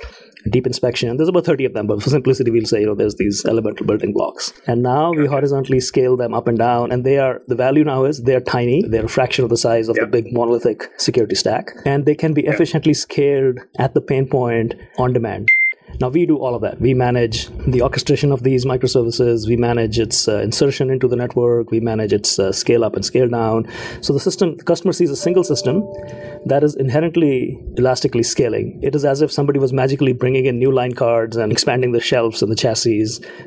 deep 0.51 0.67
inspection. 0.67 1.17
There's 1.17 1.31
about 1.31 1.47
30 1.47 1.65
of 1.65 1.73
them, 1.73 1.87
but 1.87 2.03
for 2.03 2.11
simplicity, 2.11 2.51
we'll 2.51 2.67
say, 2.67 2.81
you 2.81 2.87
know, 2.87 2.95
there's 2.95 3.15
these 3.15 3.45
elemental 3.47 3.87
building 3.87 4.13
blocks. 4.13 4.53
And 4.67 4.83
now 4.83 5.13
we 5.13 5.27
horizontally 5.27 5.81
scale 5.81 6.17
them 6.17 6.35
up 6.35 6.47
and 6.47 6.59
down, 6.59 6.93
and 6.93 7.05
they 7.05 7.19
are, 7.19 7.41
the 7.49 7.55
value 7.55 7.85
now 7.85 8.05
is 8.05 8.23
they're 8.23 8.41
tiny. 8.41 8.83
They're 8.87 9.07
a 9.07 9.09
fraction 9.09 9.45
of 9.45 9.51
the 9.51 9.57
size 9.57 9.89
of 9.89 9.97
yep. 9.97 10.07
the 10.07 10.23
big 10.23 10.33
monolithic 10.33 10.91
security 10.99 11.35
stack, 11.35 11.71
and 11.87 12.05
they 12.05 12.15
can 12.15 12.35
be 12.35 12.43
yep. 12.43 12.55
efficiently 12.55 12.95
scaled 12.95 13.61
at 13.79 13.95
the 13.95 14.01
pain 14.01 14.29
point 14.29 14.75
on 14.99 15.13
demand. 15.13 15.51
Now 16.01 16.09
we 16.09 16.27
do 16.27 16.37
all 16.37 16.55
of 16.55 16.63
that. 16.63 16.81
We 16.81 16.95
manage 16.95 17.49
the 17.67 17.83
orchestration 17.83 18.33
of 18.33 18.43
these 18.43 18.65
microservices. 18.65 19.47
We 19.47 19.57
manage 19.57 19.99
its 19.99 20.29
uh, 20.29 20.41
insertion 20.41 20.91
into 20.91 21.09
the 21.09 21.17
network. 21.17 21.71
We 21.71 21.81
manage 21.81 22.13
its 22.13 22.39
uh, 22.39 22.53
scale 22.53 22.85
up 22.85 22.95
and 22.95 23.05
scale 23.05 23.29
down. 23.29 23.67
So 24.01 24.13
the 24.13 24.21
system, 24.21 24.57
the 24.57 24.65
customer 24.65 24.93
sees 24.93 25.11
a 25.11 25.17
single 25.17 25.45
system 25.45 25.83
that 26.47 26.63
is 26.63 26.75
inherently 26.75 27.63
elastically 27.77 28.23
scaling. 28.23 28.81
It 28.83 28.95
is 28.95 29.05
as 29.05 29.23
if 29.23 29.33
somebody 29.33 29.59
was 29.59 29.73
magically 29.73 30.13
bringing 30.13 30.47
in 30.47 30.59
new 30.59 30.73
line 30.73 30.95
cards 30.95 31.37
and 31.37 31.53
expanding 31.53 31.93
the 31.93 32.01
shelves 32.01 32.43
and 32.43 32.51
the 32.51 32.57
chassis 32.57 32.95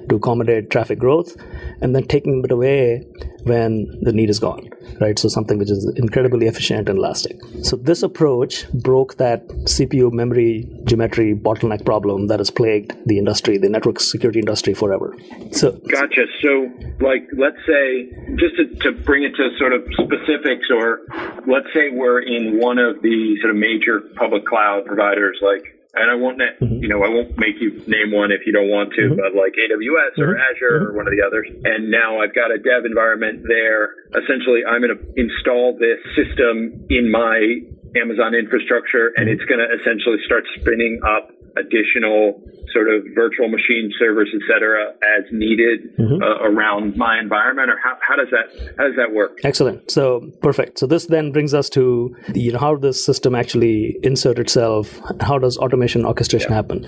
to 0.10 0.16
accommodate 0.16 0.70
traffic 0.70 1.00
growth, 1.00 1.36
and 1.82 1.96
then 1.96 2.06
taking 2.06 2.44
it 2.44 2.51
away 2.51 3.06
when 3.48 3.88
the 4.01 4.13
need 4.13 4.30
is 4.30 4.39
gone, 4.39 4.70
right? 5.00 5.18
So 5.18 5.27
something 5.27 5.58
which 5.58 5.72
is 5.72 5.86
incredibly 5.96 6.48
efficient 6.48 6.89
and 6.89 6.98
elastic. 6.98 7.38
So 7.63 7.75
this 7.75 8.04
approach 8.04 8.70
broke 8.72 9.18
that 9.18 9.48
CPU 9.48 10.12
memory 10.12 10.70
geometry 10.84 11.36
bottleneck 11.36 11.86
problem 11.86 12.27
that 12.27 12.39
has 12.39 12.51
plagued 12.51 12.94
the 13.06 13.18
industry, 13.18 13.58
the 13.58 13.70
network 13.70 14.00
security 14.00 14.39
industry 14.39 14.74
forever. 14.74 15.16
So 15.51 15.72
gotcha. 15.92 16.25
So 16.42 16.70
like, 17.00 17.27
let's 17.38 17.58
say 17.66 18.12
just 18.36 18.56
to, 18.58 18.75
to 18.84 18.92
bring 18.92 19.24
it 19.24 19.36
to 19.36 19.50
sort 19.58 19.74
of 19.74 19.84
specifics, 19.94 20.68
or 20.70 21.01
let's 21.48 21.68
say 21.74 21.89
we're 21.92 22.22
in 22.22 22.60
one 22.60 22.77
of 22.77 23.01
the 23.01 23.38
sort 23.42 23.51
of 23.51 23.58
major 23.58 24.01
public 24.16 24.46
cloud 24.46 24.86
providers 24.86 25.38
like 25.42 25.77
and 26.00 26.12
I 26.12 26.16
won't, 26.16 26.39
mm-hmm. 26.39 26.82
you 26.82 26.88
know, 26.88 27.04
I 27.04 27.10
won't 27.10 27.38
make 27.38 27.60
you 27.60 27.84
name 27.88 28.12
one 28.12 28.32
if 28.32 28.46
you 28.46 28.54
don't 28.54 28.70
want 28.70 28.94
to, 28.94 29.01
mm-hmm. 29.01 29.20
but 29.20 29.36
like 29.36 29.54
AWS 29.58 30.18
or 30.18 30.34
mm-hmm. 30.34 30.48
Azure 30.50 30.68
or 30.68 30.80
mm-hmm. 30.89 30.98
one 30.98 31.08
of 31.08 31.13
the 31.13 31.24
others. 31.25 31.48
And 31.63 31.92
now 31.92 32.20
I've 32.20 32.34
got 32.34 32.51
a 32.51 32.58
dev 32.58 32.86
environment 32.86 33.46
there. 33.48 33.96
Essentially, 34.13 34.66
I'm 34.66 34.82
going 34.82 34.96
to 34.96 35.01
install 35.16 35.77
this 35.77 36.00
system 36.16 36.86
in 36.89 37.12
my 37.12 37.62
Amazon 37.96 38.36
infrastructure, 38.36 39.13
and 39.16 39.27
mm-hmm. 39.27 39.39
it's 39.39 39.46
going 39.46 39.62
to 39.62 39.70
essentially 39.80 40.18
start 40.25 40.46
spinning 40.60 41.01
up 41.06 41.32
additional 41.60 42.42
sort 42.74 42.90
of 42.90 43.04
virtual 43.16 43.48
machine 43.48 43.92
servers, 43.98 44.30
et 44.34 44.42
cetera, 44.52 44.92
as 45.18 45.24
needed 45.32 45.96
mm-hmm. 45.98 46.22
uh, 46.22 46.50
around 46.50 46.98
my 46.98 47.18
environment, 47.20 47.70
or 47.70 47.78
how, 47.84 47.98
how 48.02 48.16
does 48.16 48.28
that 48.32 48.76
how 48.78 48.86
does 48.86 48.96
that 48.98 49.14
work? 49.14 49.40
Excellent. 49.44 49.90
So 49.90 50.30
perfect. 50.42 50.80
So 50.80 50.86
this 50.86 51.08
then 51.08 51.32
brings 51.32 51.54
us 51.54 51.70
to 51.72 52.16
you 52.34 52.52
know 52.52 52.60
how 52.60 52.76
this 52.76 53.04
system 53.04 53.36
actually 53.36 53.98
insert 54.04 54.40
itself. 54.40 55.00
How 55.22 55.38
does 55.38 55.58
automation 55.58 56.06
orchestration 56.06 56.52
yeah. 56.52 56.56
happen? 56.56 56.88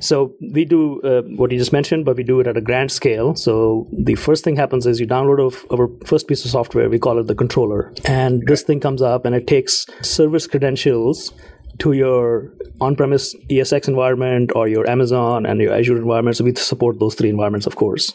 So 0.00 0.34
we 0.52 0.64
do 0.64 1.00
uh, 1.02 1.22
what 1.36 1.50
you 1.50 1.58
just 1.58 1.72
mentioned, 1.72 2.04
but 2.04 2.16
we 2.16 2.22
do 2.22 2.40
it 2.40 2.46
at 2.46 2.56
a 2.56 2.60
grand 2.60 2.92
scale. 2.92 3.34
So 3.34 3.88
the 3.92 4.14
first 4.14 4.44
thing 4.44 4.56
happens 4.56 4.86
is 4.86 5.00
you 5.00 5.06
download 5.06 5.40
our 5.72 5.88
first 6.06 6.28
piece 6.28 6.44
of 6.44 6.50
software. 6.50 6.88
We 6.88 6.98
call 6.98 7.18
it 7.18 7.26
the 7.26 7.34
controller, 7.34 7.92
and 8.04 8.42
okay. 8.42 8.46
this 8.46 8.62
thing 8.62 8.80
comes 8.80 9.02
up 9.02 9.24
and 9.24 9.34
it 9.34 9.46
takes 9.46 9.86
service 10.02 10.46
credentials 10.46 11.32
to 11.78 11.92
your 11.92 12.52
on-premise 12.80 13.34
ESX 13.50 13.88
environment 13.88 14.52
or 14.54 14.68
your 14.68 14.88
Amazon 14.88 15.46
and 15.46 15.60
your 15.60 15.72
Azure 15.72 15.96
environment. 15.96 16.36
So 16.36 16.44
we 16.44 16.54
support 16.54 16.98
those 16.98 17.14
three 17.14 17.30
environments, 17.30 17.66
of 17.66 17.76
course. 17.76 18.12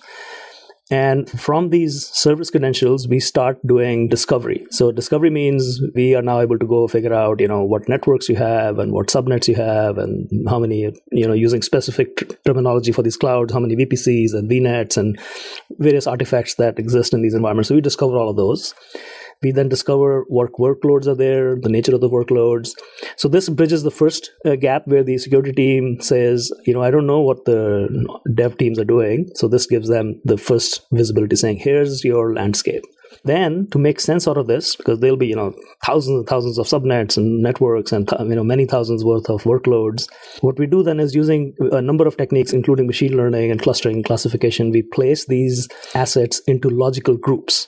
And 0.91 1.30
from 1.39 1.70
these 1.70 2.08
service 2.08 2.50
credentials, 2.50 3.08
we 3.08 3.22
start 3.22 3.65
doing 3.65 4.10
discovery. 4.10 4.65
So 4.72 4.91
discovery 4.91 5.30
means 5.30 5.80
we 5.96 6.15
are 6.15 6.22
now 6.22 6.41
able 6.41 6.60
to 6.60 6.65
go 6.65 6.86
figure 6.89 7.13
out, 7.13 7.39
you 7.39 7.48
know, 7.48 7.63
what 7.63 7.88
networks 7.88 8.27
you 8.27 8.36
have 8.36 8.77
and 8.77 8.91
what 8.91 9.08
subnets 9.08 9.48
you 9.48 9.56
have 9.56 9.98
and 9.98 10.30
how 10.50 10.60
many, 10.60 10.91
you 11.13 11.25
know, 11.25 11.34
using 11.34 11.62
specific 11.62 12.44
terminology 12.44 12.91
for 12.91 13.03
these 13.03 13.15
clouds, 13.15 13.53
how 13.53 13.60
many 13.60 13.77
VPCs 13.77 14.34
and 14.34 14.51
VNets 14.51 14.98
and 14.98 15.18
various 15.80 16.08
artifacts 16.08 16.56
that 16.56 16.77
exist 16.77 17.13
in 17.13 17.22
these 17.22 17.36
environments. 17.36 17.70
So 17.70 17.75
we 17.75 17.82
discover 17.82 18.18
all 18.18 18.30
of 18.30 18.36
those. 18.36 18.75
We 19.41 19.51
then 19.51 19.69
discover 19.69 20.25
what 20.27 20.53
workloads 20.53 21.07
are 21.07 21.15
there, 21.15 21.55
the 21.55 21.69
nature 21.69 21.95
of 21.95 22.01
the 22.01 22.10
workloads. 22.10 22.71
So 23.17 23.27
this 23.27 23.50
bridges 23.50 23.83
the 23.83 23.91
first 23.91 24.31
uh, 24.45 24.55
gap 24.55 24.88
where 24.88 25.03
the 25.03 25.17
security 25.17 25.51
team 25.51 26.00
says, 26.00 26.51
you 26.65 26.74
know, 26.74 26.83
I 26.83 26.91
don't 26.91 27.07
know 27.07 27.21
what 27.21 27.45
the 27.45 28.07
dev 28.33 28.57
teams 28.57 28.77
are 28.77 28.86
doing. 28.86 29.29
So 29.36 29.48
this 29.48 29.65
gives 29.65 29.88
them 29.88 30.21
the 30.24 30.38
first 30.38 30.86
visibility 30.91 31.36
saying, 31.36 31.57
here's 31.57 32.03
your 32.03 32.33
landscape. 32.33 32.83
Then 33.24 33.67
to 33.71 33.77
make 33.77 34.00
sense 34.00 34.27
out 34.27 34.38
of 34.38 34.48
this, 34.48 34.75
because 34.75 35.00
there'll 35.00 35.17
be 35.17 35.27
you 35.27 35.36
know 35.36 35.53
thousands 35.86 36.19
and 36.19 36.27
thousands 36.27 36.57
of 36.57 36.65
subnets 36.67 37.17
and 37.17 37.41
networks 37.41 37.91
and 37.91 38.10
you 38.21 38.36
know 38.36 38.43
many 38.43 38.65
thousands 38.65 39.03
worth 39.03 39.29
of 39.29 39.43
workloads, 39.43 40.07
what 40.41 40.57
we 40.57 40.65
do 40.65 40.81
then 40.81 41.00
is 41.00 41.13
using 41.13 41.53
a 41.60 41.81
number 41.81 42.07
of 42.07 42.17
techniques, 42.17 42.53
including 42.53 42.88
machine 42.88 43.15
learning 43.17 43.51
and 43.51 43.62
clustering 43.62 44.01
classification. 44.03 44.71
We 44.71 44.81
place 44.81 45.25
these 45.25 45.67
assets 45.93 46.39
into 46.48 46.69
logical 46.69 47.17
groups 47.17 47.67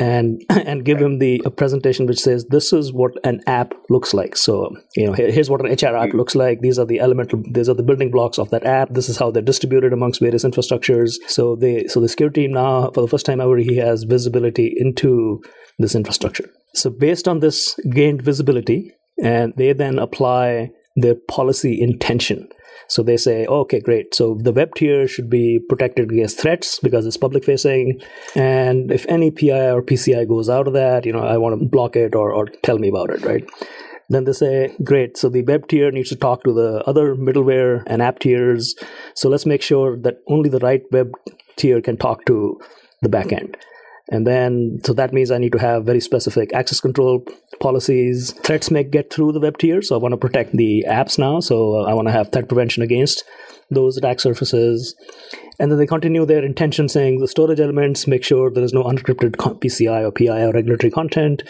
and 0.00 0.42
and 0.50 0.84
give 0.84 0.98
him 0.98 1.18
the 1.18 1.40
a 1.44 1.50
presentation 1.50 2.06
which 2.06 2.18
says 2.18 2.46
this 2.46 2.72
is 2.72 2.92
what 2.92 3.12
an 3.22 3.40
app 3.46 3.74
looks 3.88 4.12
like. 4.12 4.36
So 4.36 4.70
you 4.96 5.06
know 5.06 5.12
here, 5.12 5.30
here's 5.30 5.50
what 5.50 5.64
an 5.64 5.70
hr 5.70 5.96
app 5.96 6.10
hmm. 6.10 6.16
looks 6.16 6.34
like. 6.34 6.60
These 6.60 6.78
are 6.78 6.86
the 6.86 7.00
elemental 7.00 7.42
these 7.52 7.68
are 7.68 7.74
the 7.74 7.84
building 7.84 8.10
blocks 8.10 8.38
of 8.38 8.50
that 8.50 8.66
app. 8.66 8.88
This 8.90 9.08
is 9.08 9.18
how 9.18 9.30
they're 9.30 9.42
distributed 9.42 9.92
amongst 9.92 10.20
various 10.20 10.44
infrastructures. 10.44 11.16
So 11.28 11.54
they 11.54 11.86
so 11.86 12.00
the 12.00 12.08
security 12.08 12.42
team 12.42 12.52
now 12.52 12.90
for 12.90 13.02
the 13.02 13.08
first 13.08 13.26
time 13.26 13.40
ever 13.40 13.58
he 13.58 13.76
has 13.76 14.04
visibility 14.04 14.74
into 14.76 15.42
this 15.78 15.94
infrastructure. 15.94 16.48
So 16.74 16.90
based 16.90 17.28
on 17.28 17.40
this 17.40 17.78
gained 17.90 18.22
visibility 18.22 18.92
and 19.22 19.52
they 19.56 19.72
then 19.72 19.98
apply 19.98 20.70
their 20.96 21.14
policy 21.28 21.80
intention 21.80 22.48
so 22.90 23.04
they 23.04 23.16
say, 23.16 23.46
oh, 23.46 23.60
okay, 23.60 23.78
great. 23.78 24.16
So 24.16 24.34
the 24.34 24.50
web 24.50 24.74
tier 24.74 25.06
should 25.06 25.30
be 25.30 25.60
protected 25.60 26.10
against 26.10 26.40
threats 26.40 26.80
because 26.80 27.06
it's 27.06 27.16
public 27.16 27.44
facing. 27.44 28.00
And 28.34 28.90
if 28.90 29.06
any 29.06 29.30
PI 29.30 29.70
or 29.70 29.80
PCI 29.80 30.26
goes 30.26 30.50
out 30.50 30.66
of 30.66 30.72
that, 30.72 31.06
you 31.06 31.12
know, 31.12 31.22
I 31.22 31.36
want 31.36 31.60
to 31.60 31.68
block 31.68 31.94
it 31.94 32.16
or, 32.16 32.32
or 32.32 32.46
tell 32.64 32.78
me 32.78 32.88
about 32.88 33.10
it, 33.10 33.24
right? 33.24 33.48
Then 34.08 34.24
they 34.24 34.32
say, 34.32 34.74
great, 34.82 35.16
so 35.16 35.28
the 35.28 35.42
web 35.42 35.68
tier 35.68 35.92
needs 35.92 36.08
to 36.08 36.16
talk 36.16 36.42
to 36.42 36.52
the 36.52 36.82
other 36.84 37.14
middleware 37.14 37.84
and 37.86 38.02
app 38.02 38.18
tiers. 38.18 38.74
So 39.14 39.28
let's 39.28 39.46
make 39.46 39.62
sure 39.62 39.96
that 39.98 40.16
only 40.26 40.50
the 40.50 40.58
right 40.58 40.82
web 40.90 41.12
tier 41.54 41.80
can 41.80 41.96
talk 41.96 42.24
to 42.24 42.60
the 43.02 43.08
backend. 43.08 43.54
And 44.10 44.26
then, 44.26 44.80
so 44.84 44.92
that 44.94 45.12
means 45.12 45.30
I 45.30 45.38
need 45.38 45.52
to 45.52 45.58
have 45.58 45.84
very 45.84 46.00
specific 46.00 46.52
access 46.52 46.80
control 46.80 47.24
policies. 47.60 48.32
Threats 48.32 48.70
may 48.70 48.82
get 48.82 49.12
through 49.12 49.32
the 49.32 49.40
web 49.40 49.58
tier, 49.58 49.82
so 49.82 49.94
I 49.94 49.98
want 49.98 50.12
to 50.12 50.18
protect 50.18 50.52
the 50.52 50.84
apps 50.88 51.18
now. 51.18 51.38
So 51.40 51.76
uh, 51.76 51.84
I 51.84 51.94
want 51.94 52.08
to 52.08 52.12
have 52.12 52.32
threat 52.32 52.48
prevention 52.48 52.82
against 52.82 53.24
those 53.70 53.96
attack 53.96 54.18
surfaces. 54.18 54.96
And 55.60 55.70
then 55.70 55.78
they 55.78 55.86
continue 55.86 56.24
their 56.24 56.44
intention 56.44 56.88
saying 56.88 57.20
the 57.20 57.28
storage 57.28 57.60
elements 57.60 58.06
make 58.06 58.24
sure 58.24 58.50
there 58.50 58.64
is 58.64 58.72
no 58.72 58.82
unencrypted 58.82 59.36
PCI 59.36 60.02
or 60.02 60.10
PI 60.10 60.42
or 60.42 60.52
regulatory 60.52 60.90
content. 60.90 61.42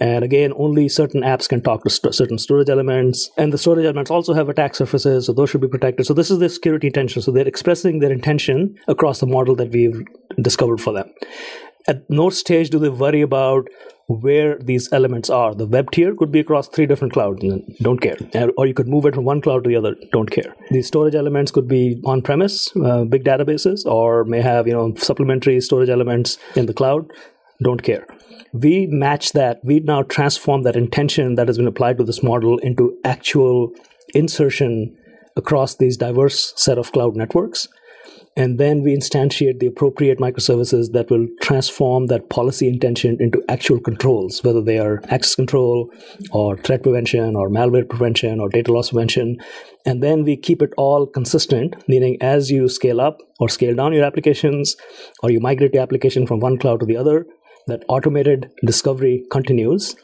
And 0.00 0.24
again, 0.24 0.52
only 0.56 0.88
certain 0.88 1.22
apps 1.22 1.48
can 1.48 1.62
talk 1.62 1.84
to 1.84 1.90
st- 1.90 2.14
certain 2.14 2.36
storage 2.36 2.68
elements. 2.68 3.30
And 3.38 3.52
the 3.52 3.58
storage 3.58 3.84
elements 3.84 4.10
also 4.10 4.34
have 4.34 4.48
attack 4.48 4.74
surfaces, 4.74 5.26
so 5.26 5.32
those 5.32 5.50
should 5.50 5.60
be 5.60 5.68
protected. 5.68 6.04
So 6.04 6.12
this 6.12 6.30
is 6.30 6.38
the 6.38 6.48
security 6.48 6.88
intention. 6.88 7.22
So 7.22 7.30
they're 7.30 7.48
expressing 7.48 8.00
their 8.00 8.12
intention 8.12 8.76
across 8.88 9.20
the 9.20 9.26
model 9.26 9.54
that 9.56 9.70
we've 9.70 10.04
discovered 10.42 10.80
for 10.80 10.92
them 10.92 11.10
at 11.86 12.08
no 12.08 12.30
stage 12.30 12.70
do 12.70 12.78
they 12.78 12.88
worry 12.88 13.20
about 13.20 13.68
where 14.06 14.58
these 14.58 14.92
elements 14.92 15.30
are. 15.30 15.54
The 15.54 15.66
web 15.66 15.90
tier 15.90 16.14
could 16.14 16.30
be 16.30 16.40
across 16.40 16.68
three 16.68 16.86
different 16.86 17.14
clouds, 17.14 17.42
don't 17.80 18.00
care. 18.00 18.16
Or 18.58 18.66
you 18.66 18.74
could 18.74 18.88
move 18.88 19.06
it 19.06 19.14
from 19.14 19.24
one 19.24 19.40
cloud 19.40 19.64
to 19.64 19.68
the 19.68 19.76
other, 19.76 19.96
don't 20.12 20.30
care. 20.30 20.54
The 20.70 20.82
storage 20.82 21.14
elements 21.14 21.50
could 21.50 21.68
be 21.68 22.00
on 22.04 22.22
premise, 22.22 22.70
uh, 22.76 23.04
big 23.04 23.24
databases, 23.24 23.86
or 23.86 24.24
may 24.24 24.42
have 24.42 24.66
you 24.66 24.74
know 24.74 24.94
supplementary 24.96 25.60
storage 25.60 25.88
elements 25.88 26.38
in 26.54 26.66
the 26.66 26.74
cloud, 26.74 27.10
don't 27.62 27.82
care. 27.82 28.06
We 28.52 28.86
match 28.86 29.32
that, 29.32 29.60
we 29.64 29.80
now 29.80 30.02
transform 30.02 30.62
that 30.62 30.76
intention 30.76 31.34
that 31.36 31.48
has 31.48 31.56
been 31.56 31.66
applied 31.66 31.98
to 31.98 32.04
this 32.04 32.22
model 32.22 32.58
into 32.58 32.96
actual 33.04 33.72
insertion 34.14 34.96
across 35.36 35.76
these 35.76 35.96
diverse 35.96 36.52
set 36.56 36.78
of 36.78 36.92
cloud 36.92 37.16
networks 37.16 37.68
and 38.36 38.58
then 38.58 38.82
we 38.82 38.96
instantiate 38.96 39.60
the 39.60 39.66
appropriate 39.66 40.18
microservices 40.18 40.90
that 40.92 41.08
will 41.08 41.26
transform 41.40 42.06
that 42.08 42.30
policy 42.30 42.66
intention 42.66 43.16
into 43.20 43.42
actual 43.48 43.78
controls, 43.78 44.42
whether 44.42 44.60
they 44.60 44.78
are 44.78 45.00
access 45.04 45.36
control 45.36 45.88
or 46.32 46.56
threat 46.56 46.82
prevention 46.82 47.36
or 47.36 47.48
malware 47.48 47.88
prevention 47.88 48.40
or 48.40 48.48
data 48.48 48.72
loss 48.72 48.90
prevention. 48.90 49.36
And 49.86 50.02
then 50.02 50.24
we 50.24 50.36
keep 50.36 50.62
it 50.62 50.70
all 50.76 51.06
consistent, 51.06 51.76
meaning 51.88 52.16
as 52.20 52.50
you 52.50 52.68
scale 52.68 53.00
up 53.00 53.18
or 53.38 53.48
scale 53.48 53.74
down 53.74 53.92
your 53.92 54.04
applications 54.04 54.76
or 55.22 55.30
you 55.30 55.38
migrate 55.38 55.74
your 55.74 55.82
application 55.82 56.26
from 56.26 56.40
one 56.40 56.58
cloud 56.58 56.80
to 56.80 56.86
the 56.86 56.96
other, 56.96 57.26
that 57.66 57.84
automated 57.88 58.50
discovery 58.66 59.24
continues 59.30 59.96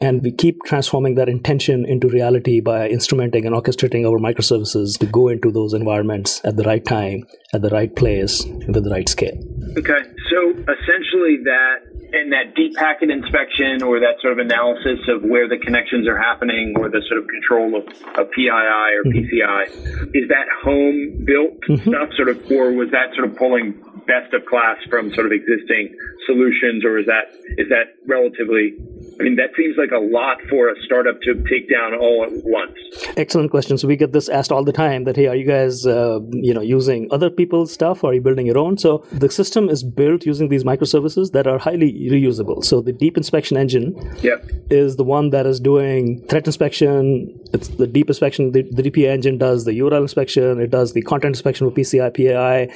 and 0.00 0.22
we 0.22 0.30
keep 0.30 0.62
transforming 0.64 1.16
that 1.16 1.28
intention 1.28 1.84
into 1.84 2.08
reality 2.08 2.60
by 2.60 2.88
instrumenting 2.88 3.46
and 3.46 3.54
orchestrating 3.54 4.06
our 4.06 4.18
microservices 4.18 4.96
to 4.98 5.06
go 5.06 5.28
into 5.28 5.50
those 5.50 5.74
environments 5.74 6.40
at 6.44 6.56
the 6.56 6.62
right 6.62 6.84
time, 6.84 7.26
at 7.52 7.62
the 7.62 7.70
right 7.70 7.94
place, 7.96 8.44
with 8.44 8.84
the 8.84 8.90
right 8.90 9.08
scale. 9.08 9.36
Okay. 9.76 10.02
So 10.30 10.50
essentially, 10.50 11.38
that 11.44 11.78
and 12.12 12.32
that 12.32 12.54
deep 12.54 12.74
packet 12.74 13.10
inspection 13.10 13.82
or 13.82 14.00
that 14.00 14.16
sort 14.22 14.32
of 14.32 14.38
analysis 14.38 15.00
of 15.08 15.22
where 15.22 15.48
the 15.48 15.58
connections 15.58 16.08
are 16.08 16.16
happening 16.16 16.74
or 16.78 16.88
the 16.88 17.02
sort 17.06 17.20
of 17.20 17.28
control 17.28 17.76
of, 17.76 17.86
of 18.16 18.30
PII 18.30 18.48
or 18.48 19.04
mm-hmm. 19.04 19.18
PCI, 19.18 20.14
is 20.14 20.28
that 20.28 20.48
home 20.62 21.24
built 21.24 21.60
mm-hmm. 21.68 21.90
stuff 21.90 22.08
sort 22.16 22.28
of, 22.30 22.50
or 22.50 22.72
was 22.72 22.90
that 22.92 23.14
sort 23.14 23.28
of 23.28 23.36
pulling 23.36 23.74
best 24.08 24.32
of 24.32 24.44
class 24.46 24.76
from 24.88 25.12
sort 25.12 25.26
of 25.26 25.32
existing 25.32 25.94
solutions 26.26 26.84
or 26.84 26.98
is 26.98 27.06
that, 27.06 27.28
is 27.60 27.68
that 27.68 27.94
relatively 28.06 28.74
I 29.20 29.24
mean, 29.24 29.36
that 29.36 29.50
seems 29.56 29.76
like 29.76 29.90
a 29.90 29.98
lot 29.98 30.38
for 30.48 30.68
a 30.68 30.80
startup 30.84 31.20
to 31.22 31.34
take 31.50 31.68
down 31.68 31.92
all 31.94 32.24
at 32.24 32.30
once. 32.44 32.78
Excellent 33.16 33.50
question. 33.50 33.76
So 33.76 33.88
we 33.88 33.96
get 33.96 34.12
this 34.12 34.28
asked 34.28 34.52
all 34.52 34.62
the 34.62 34.72
time 34.72 35.04
that, 35.04 35.16
hey, 35.16 35.26
are 35.26 35.34
you 35.34 35.44
guys, 35.44 35.84
uh, 35.86 36.20
you 36.30 36.54
know, 36.54 36.60
using 36.60 37.08
other 37.10 37.28
people's 37.28 37.72
stuff 37.72 38.04
or 38.04 38.10
are 38.10 38.14
you 38.14 38.20
building 38.20 38.46
your 38.46 38.58
own? 38.58 38.78
So 38.78 39.04
the 39.10 39.28
system 39.28 39.68
is 39.68 39.82
built 39.82 40.24
using 40.24 40.50
these 40.50 40.62
microservices 40.62 41.32
that 41.32 41.48
are 41.48 41.58
highly 41.58 41.92
reusable. 42.08 42.64
So 42.64 42.80
the 42.80 42.92
deep 42.92 43.16
inspection 43.16 43.56
engine 43.56 43.96
yep. 44.22 44.48
is 44.70 44.96
the 44.96 45.04
one 45.04 45.30
that 45.30 45.46
is 45.46 45.58
doing 45.58 46.24
threat 46.28 46.46
inspection. 46.46 47.40
It's 47.52 47.68
the 47.68 47.88
deep 47.88 48.08
inspection. 48.08 48.52
The, 48.52 48.62
the 48.70 48.88
DPI 48.88 49.08
engine 49.08 49.36
does 49.36 49.64
the 49.64 49.72
URL 49.72 50.02
inspection. 50.02 50.60
It 50.60 50.70
does 50.70 50.92
the 50.92 51.02
content 51.02 51.34
inspection 51.34 51.66
with 51.66 51.74
PCI, 51.74 52.14
PAI. 52.14 52.72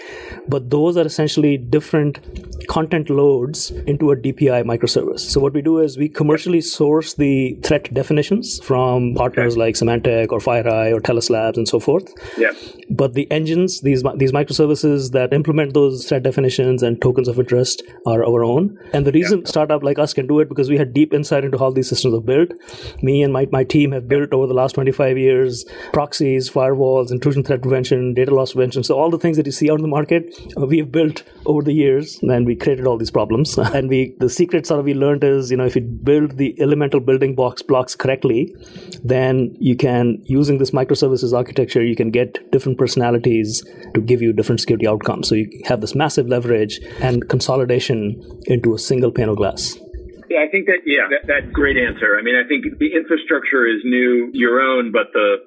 But 0.48 0.70
those 0.70 0.96
are 0.96 1.06
essentially 1.06 1.21
different 1.70 2.20
content 2.66 3.10
loads 3.10 3.70
into 3.70 4.10
a 4.10 4.16
DPI 4.16 4.64
microservice. 4.64 5.20
So 5.20 5.40
what 5.40 5.52
we 5.52 5.62
do 5.62 5.78
is 5.78 5.98
we 5.98 6.08
commercially 6.08 6.60
source 6.60 7.14
the 7.14 7.54
threat 7.62 7.92
definitions 7.92 8.60
from 8.62 9.14
partners 9.14 9.54
okay. 9.54 9.60
like 9.60 9.74
Symantec 9.74 10.32
or 10.32 10.38
FireEye 10.38 10.94
or 10.94 11.00
Talos 11.00 11.30
Labs 11.30 11.58
and 11.58 11.68
so 11.68 11.80
forth. 11.80 12.12
Yeah. 12.36 12.52
But 12.90 13.14
the 13.14 13.30
engines, 13.30 13.80
these 13.80 14.02
these 14.16 14.32
microservices 14.32 15.12
that 15.12 15.32
implement 15.32 15.74
those 15.74 16.06
threat 16.08 16.22
definitions 16.22 16.82
and 16.82 17.00
tokens 17.00 17.28
of 17.28 17.38
interest 17.38 17.82
are 18.06 18.24
our 18.24 18.44
own. 18.44 18.78
And 18.92 19.06
the 19.06 19.12
reason 19.12 19.40
yeah. 19.40 19.46
startup 19.46 19.82
like 19.82 19.98
us 19.98 20.14
can 20.14 20.26
do 20.26 20.40
it 20.40 20.48
because 20.48 20.68
we 20.68 20.78
had 20.78 20.92
deep 20.92 21.12
insight 21.12 21.44
into 21.44 21.58
how 21.58 21.70
these 21.70 21.88
systems 21.88 22.14
are 22.14 22.20
built. 22.20 22.52
Me 23.02 23.22
and 23.22 23.32
my, 23.32 23.48
my 23.50 23.64
team 23.64 23.92
have 23.92 24.08
built 24.08 24.32
over 24.32 24.46
the 24.46 24.54
last 24.54 24.74
25 24.74 25.18
years 25.18 25.64
proxies, 25.92 26.50
firewalls, 26.50 27.10
intrusion 27.10 27.42
threat 27.42 27.62
prevention, 27.62 28.14
data 28.14 28.34
loss 28.34 28.52
prevention. 28.52 28.82
So 28.82 28.98
all 28.98 29.10
the 29.10 29.18
things 29.18 29.36
that 29.36 29.46
you 29.46 29.52
see 29.52 29.70
out 29.70 29.76
in 29.76 29.82
the 29.82 29.88
market, 29.88 30.34
uh, 30.56 30.66
we 30.66 30.78
have 30.78 30.92
built 30.92 31.11
over 31.46 31.62
the 31.62 31.72
years, 31.72 32.18
and 32.22 32.46
we 32.46 32.54
created 32.54 32.86
all 32.86 32.96
these 32.96 33.10
problems. 33.10 33.58
and 33.76 33.88
we 33.88 34.14
the 34.18 34.28
secret 34.28 34.66
sort 34.66 34.80
of 34.80 34.86
we 34.86 34.94
learned 34.94 35.24
is 35.24 35.50
you 35.50 35.56
know 35.56 35.64
if 35.64 35.76
you 35.76 35.82
build 35.82 36.36
the 36.36 36.54
elemental 36.60 37.00
building 37.00 37.34
blocks 37.34 37.62
blocks 37.62 37.94
correctly, 37.94 38.54
then 39.02 39.56
you 39.58 39.76
can 39.76 40.22
using 40.24 40.58
this 40.58 40.70
microservices 40.70 41.32
architecture 41.32 41.82
you 41.82 41.96
can 41.96 42.10
get 42.10 42.50
different 42.52 42.78
personalities 42.78 43.62
to 43.94 44.00
give 44.00 44.22
you 44.22 44.32
different 44.32 44.60
security 44.60 44.86
outcomes. 44.86 45.28
So 45.28 45.34
you 45.34 45.48
have 45.64 45.80
this 45.80 45.94
massive 45.94 46.28
leverage 46.28 46.80
and 47.00 47.28
consolidation 47.28 48.00
into 48.46 48.74
a 48.74 48.78
single 48.78 49.10
pane 49.10 49.28
of 49.28 49.36
glass. 49.36 49.76
Yeah, 50.28 50.40
I 50.40 50.48
think 50.48 50.66
that 50.66 50.80
yeah, 50.86 51.08
that, 51.10 51.26
that's 51.26 51.52
great 51.52 51.76
answer. 51.76 52.16
I 52.18 52.22
mean, 52.22 52.36
I 52.36 52.48
think 52.48 52.64
the 52.78 52.94
infrastructure 52.94 53.66
is 53.66 53.82
new, 53.84 54.30
your 54.32 54.60
own, 54.60 54.90
but 54.90 55.12
the 55.12 55.44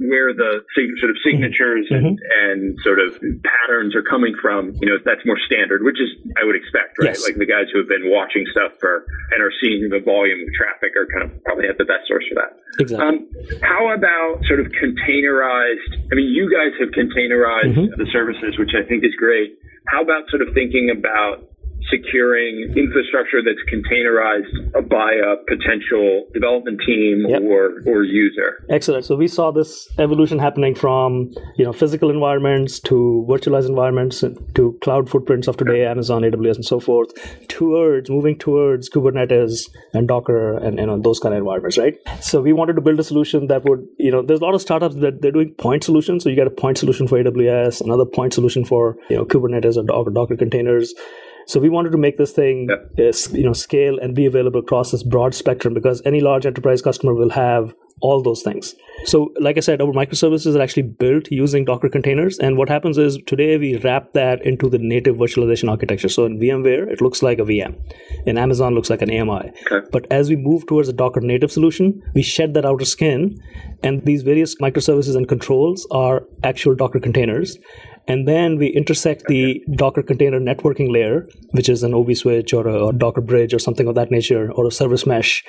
where 0.00 0.32
the 0.32 0.64
sort 1.00 1.10
of 1.10 1.16
signatures 1.20 1.86
mm-hmm. 1.92 2.16
and, 2.16 2.18
and 2.18 2.60
sort 2.82 2.98
of 2.98 3.20
patterns 3.44 3.94
are 3.94 4.02
coming 4.02 4.34
from, 4.40 4.72
you 4.80 4.88
know, 4.88 4.96
that's 5.04 5.24
more 5.24 5.38
standard, 5.44 5.84
which 5.84 6.00
is 6.00 6.08
I 6.40 6.44
would 6.44 6.56
expect, 6.56 6.96
right? 6.98 7.12
Yes. 7.12 7.24
Like 7.24 7.36
the 7.36 7.46
guys 7.46 7.68
who 7.72 7.84
have 7.84 7.88
been 7.88 8.08
watching 8.08 8.44
stuff 8.50 8.72
for 8.80 9.04
and 9.32 9.44
are 9.44 9.52
seeing 9.60 9.88
the 9.92 10.00
volume 10.00 10.40
of 10.40 10.48
traffic 10.56 10.96
are 10.96 11.06
kind 11.12 11.28
of 11.28 11.30
probably 11.44 11.68
have 11.68 11.76
the 11.76 11.88
best 11.88 12.08
source 12.08 12.24
for 12.28 12.36
that. 12.40 12.56
Exactly. 12.80 13.04
Um, 13.04 13.28
how 13.62 13.92
about 13.92 14.44
sort 14.48 14.60
of 14.60 14.72
containerized? 14.72 16.08
I 16.10 16.14
mean, 16.16 16.32
you 16.32 16.48
guys 16.48 16.72
have 16.80 16.90
containerized 16.96 17.76
mm-hmm. 17.76 18.00
the 18.00 18.08
services, 18.10 18.58
which 18.58 18.72
I 18.72 18.82
think 18.88 19.04
is 19.04 19.14
great. 19.16 19.56
How 19.86 20.02
about 20.02 20.28
sort 20.32 20.40
of 20.40 20.54
thinking 20.54 20.90
about 20.90 21.44
securing 21.90 22.72
infrastructure 22.76 23.42
that's 23.42 23.62
containerized 23.72 24.88
by 24.88 25.12
a 25.12 25.36
potential 25.48 26.26
development 26.32 26.80
team 26.86 27.24
yep. 27.28 27.42
or 27.42 27.82
or 27.86 28.04
user. 28.04 28.64
Excellent. 28.70 29.04
So 29.04 29.16
we 29.16 29.28
saw 29.28 29.50
this 29.50 29.88
evolution 29.98 30.38
happening 30.38 30.74
from 30.74 31.30
you 31.56 31.64
know 31.64 31.72
physical 31.72 32.10
environments 32.10 32.80
to 32.80 33.26
virtualized 33.28 33.68
environments 33.68 34.24
to 34.54 34.78
cloud 34.82 35.10
footprints 35.10 35.48
of 35.48 35.56
today, 35.56 35.84
Amazon, 35.86 36.22
AWS, 36.22 36.56
and 36.56 36.64
so 36.64 36.80
forth, 36.80 37.12
towards 37.48 38.10
moving 38.10 38.38
towards 38.38 38.88
Kubernetes 38.90 39.70
and 39.92 40.08
Docker 40.08 40.56
and 40.58 40.78
you 40.78 40.86
know 40.86 41.00
those 41.00 41.20
kind 41.20 41.34
of 41.34 41.38
environments, 41.38 41.78
right? 41.78 41.96
So 42.20 42.40
we 42.40 42.52
wanted 42.52 42.74
to 42.76 42.82
build 42.82 42.98
a 43.00 43.04
solution 43.04 43.48
that 43.48 43.64
would 43.64 43.86
you 43.98 44.10
know 44.10 44.22
there's 44.22 44.40
a 44.40 44.44
lot 44.44 44.54
of 44.54 44.62
startups 44.62 44.96
that 44.96 45.20
they're 45.20 45.32
doing 45.32 45.54
point 45.54 45.84
solutions. 45.84 46.24
So 46.24 46.30
you 46.30 46.36
get 46.36 46.46
a 46.46 46.50
point 46.50 46.78
solution 46.78 47.06
for 47.06 47.22
AWS, 47.22 47.80
another 47.80 48.04
point 48.06 48.34
solution 48.34 48.64
for 48.64 48.96
you 49.10 49.16
know 49.16 49.24
Kubernetes 49.24 49.76
or 49.76 49.82
Docker, 49.82 50.10
Docker 50.10 50.36
containers 50.36 50.94
so 51.46 51.60
we 51.60 51.68
wanted 51.68 51.90
to 51.92 51.98
make 51.98 52.16
this 52.16 52.32
thing, 52.32 52.68
yeah. 52.70 53.08
uh, 53.08 53.12
you 53.32 53.44
know, 53.44 53.52
scale 53.52 53.98
and 53.98 54.14
be 54.14 54.26
available 54.26 54.60
across 54.60 54.90
this 54.90 55.02
broad 55.02 55.34
spectrum 55.34 55.74
because 55.74 56.02
any 56.04 56.20
large 56.20 56.46
enterprise 56.46 56.82
customer 56.82 57.14
will 57.14 57.30
have 57.30 57.74
all 58.00 58.22
those 58.22 58.42
things. 58.42 58.74
So, 59.04 59.32
like 59.40 59.56
I 59.56 59.60
said, 59.60 59.80
our 59.80 59.92
microservices 59.92 60.56
are 60.56 60.62
actually 60.62 60.82
built 60.82 61.30
using 61.30 61.64
Docker 61.64 61.88
containers. 61.88 62.38
And 62.38 62.56
what 62.56 62.68
happens 62.68 62.98
is 62.98 63.18
today 63.26 63.56
we 63.56 63.76
wrap 63.78 64.12
that 64.12 64.44
into 64.44 64.68
the 64.68 64.78
native 64.78 65.16
virtualization 65.16 65.70
architecture. 65.70 66.08
So 66.08 66.24
in 66.24 66.38
VMware, 66.38 66.90
it 66.90 67.00
looks 67.00 67.22
like 67.22 67.38
a 67.38 67.42
VM. 67.42 67.76
In 68.26 68.36
Amazon, 68.36 68.74
looks 68.74 68.90
like 68.90 69.02
an 69.02 69.10
AMI. 69.10 69.52
Okay. 69.70 69.86
But 69.92 70.06
as 70.10 70.28
we 70.28 70.36
move 70.36 70.66
towards 70.66 70.88
a 70.88 70.92
Docker 70.92 71.20
native 71.20 71.52
solution, 71.52 72.02
we 72.14 72.22
shed 72.22 72.54
that 72.54 72.64
outer 72.64 72.84
skin. 72.84 73.40
And 73.82 74.04
these 74.04 74.22
various 74.22 74.56
microservices 74.56 75.16
and 75.16 75.28
controls 75.28 75.86
are 75.90 76.24
actual 76.42 76.74
Docker 76.74 77.00
containers. 77.00 77.58
And 78.06 78.28
then 78.28 78.58
we 78.58 78.68
intersect 78.68 79.24
the 79.26 79.64
Docker 79.74 80.02
container 80.02 80.38
networking 80.38 80.90
layer, 80.90 81.26
which 81.52 81.68
is 81.68 81.82
an 81.82 81.94
OV 81.94 82.16
switch 82.16 82.52
or 82.52 82.68
a, 82.68 82.92
Docker 82.92 83.22
bridge 83.22 83.54
or 83.54 83.58
something 83.58 83.86
of 83.86 83.94
that 83.94 84.10
nature, 84.10 84.52
or 84.52 84.66
a 84.66 84.70
service 84.70 85.06
mesh. 85.06 85.44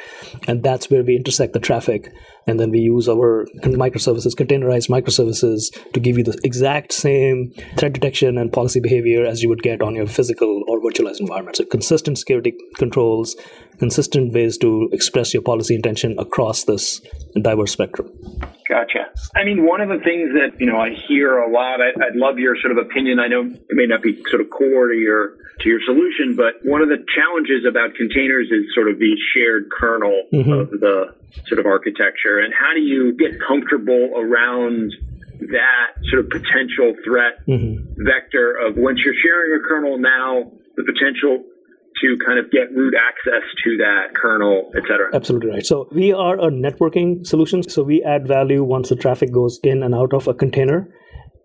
And 0.47 0.63
that's 0.63 0.89
where 0.89 1.03
we 1.03 1.15
intersect 1.15 1.53
the 1.53 1.59
traffic. 1.59 2.13
And 2.47 2.59
then 2.59 2.71
we 2.71 2.79
use 2.79 3.09
our 3.09 3.45
microservices, 3.63 4.35
containerized 4.35 4.89
microservices, 4.89 5.71
to 5.93 5.99
give 5.99 6.17
you 6.17 6.23
the 6.23 6.39
exact 6.43 6.93
same 6.93 7.51
threat 7.77 7.93
detection 7.93 8.37
and 8.37 8.53
policy 8.53 8.79
behavior 8.79 9.25
as 9.25 9.43
you 9.43 9.49
would 9.49 9.63
get 9.63 9.81
on 9.81 9.95
your 9.95 10.07
physical 10.07 10.63
or 10.67 10.74
virtualized 10.85 11.19
environment. 11.19 11.57
So 11.57 11.65
consistent 11.65 12.17
security 12.17 12.53
controls, 12.75 13.35
consistent 13.79 14.33
ways 14.33 14.57
to 14.59 14.89
express 14.91 15.33
your 15.33 15.43
policy 15.43 15.75
intention 15.75 16.17
across 16.19 16.65
this 16.65 17.01
diverse 17.41 17.71
spectrum. 17.71 18.11
Gotcha. 18.67 19.11
I 19.35 19.43
mean, 19.43 19.65
one 19.65 19.81
of 19.81 19.89
the 19.89 19.99
things 20.03 20.31
that 20.33 20.59
you 20.59 20.65
know 20.65 20.77
I 20.77 20.91
hear 21.07 21.37
a 21.37 21.49
lot. 21.49 21.81
I, 21.81 21.91
would 21.95 22.15
love 22.15 22.39
your 22.39 22.55
sort 22.59 22.71
of 22.71 22.83
opinion. 22.83 23.19
I 23.19 23.27
know 23.27 23.41
it 23.41 23.75
may 23.75 23.85
not 23.85 24.01
be 24.01 24.21
sort 24.29 24.41
of 24.41 24.49
core 24.49 24.87
to 24.87 24.95
your 24.95 25.37
to 25.59 25.69
your 25.69 25.79
solution, 25.85 26.35
but 26.35 26.55
one 26.63 26.81
of 26.81 26.89
the 26.89 27.03
challenges 27.15 27.65
about 27.67 27.95
containers 27.95 28.47
is 28.51 28.73
sort 28.73 28.89
of 28.89 28.99
the 28.99 29.15
shared 29.33 29.69
kernel 29.71 30.23
mm-hmm. 30.33 30.51
of 30.51 30.69
the 30.71 31.15
sort 31.47 31.59
of 31.59 31.65
architecture, 31.65 32.39
and 32.39 32.53
how 32.53 32.73
do 32.73 32.81
you 32.81 33.13
get 33.13 33.39
comfortable 33.39 34.11
around 34.15 34.91
that 35.39 35.93
sort 36.09 36.25
of 36.25 36.29
potential 36.31 36.95
threat 37.03 37.45
mm-hmm. 37.47 38.03
vector 38.03 38.55
of 38.55 38.77
once 38.77 38.99
you're 39.03 39.15
sharing 39.21 39.59
a 39.59 39.67
kernel 39.67 39.97
now, 39.97 40.51
the 40.75 40.83
potential 40.83 41.43
to 42.01 42.17
kind 42.25 42.39
of 42.39 42.51
get 42.51 42.71
root 42.75 42.93
access 42.93 43.43
to 43.63 43.77
that 43.77 44.13
kernel, 44.15 44.71
et 44.75 44.83
cetera. 44.88 45.09
Absolutely 45.13 45.49
right. 45.49 45.65
So 45.65 45.88
we 45.91 46.11
are 46.11 46.35
a 46.35 46.49
networking 46.51 47.25
solution. 47.25 47.63
So 47.63 47.83
we 47.83 48.03
add 48.03 48.27
value 48.27 48.63
once 48.63 48.89
the 48.89 48.95
traffic 48.95 49.31
goes 49.31 49.59
in 49.63 49.81
and 49.83 49.95
out 49.95 50.13
of 50.13 50.27
a 50.27 50.33
container. 50.33 50.88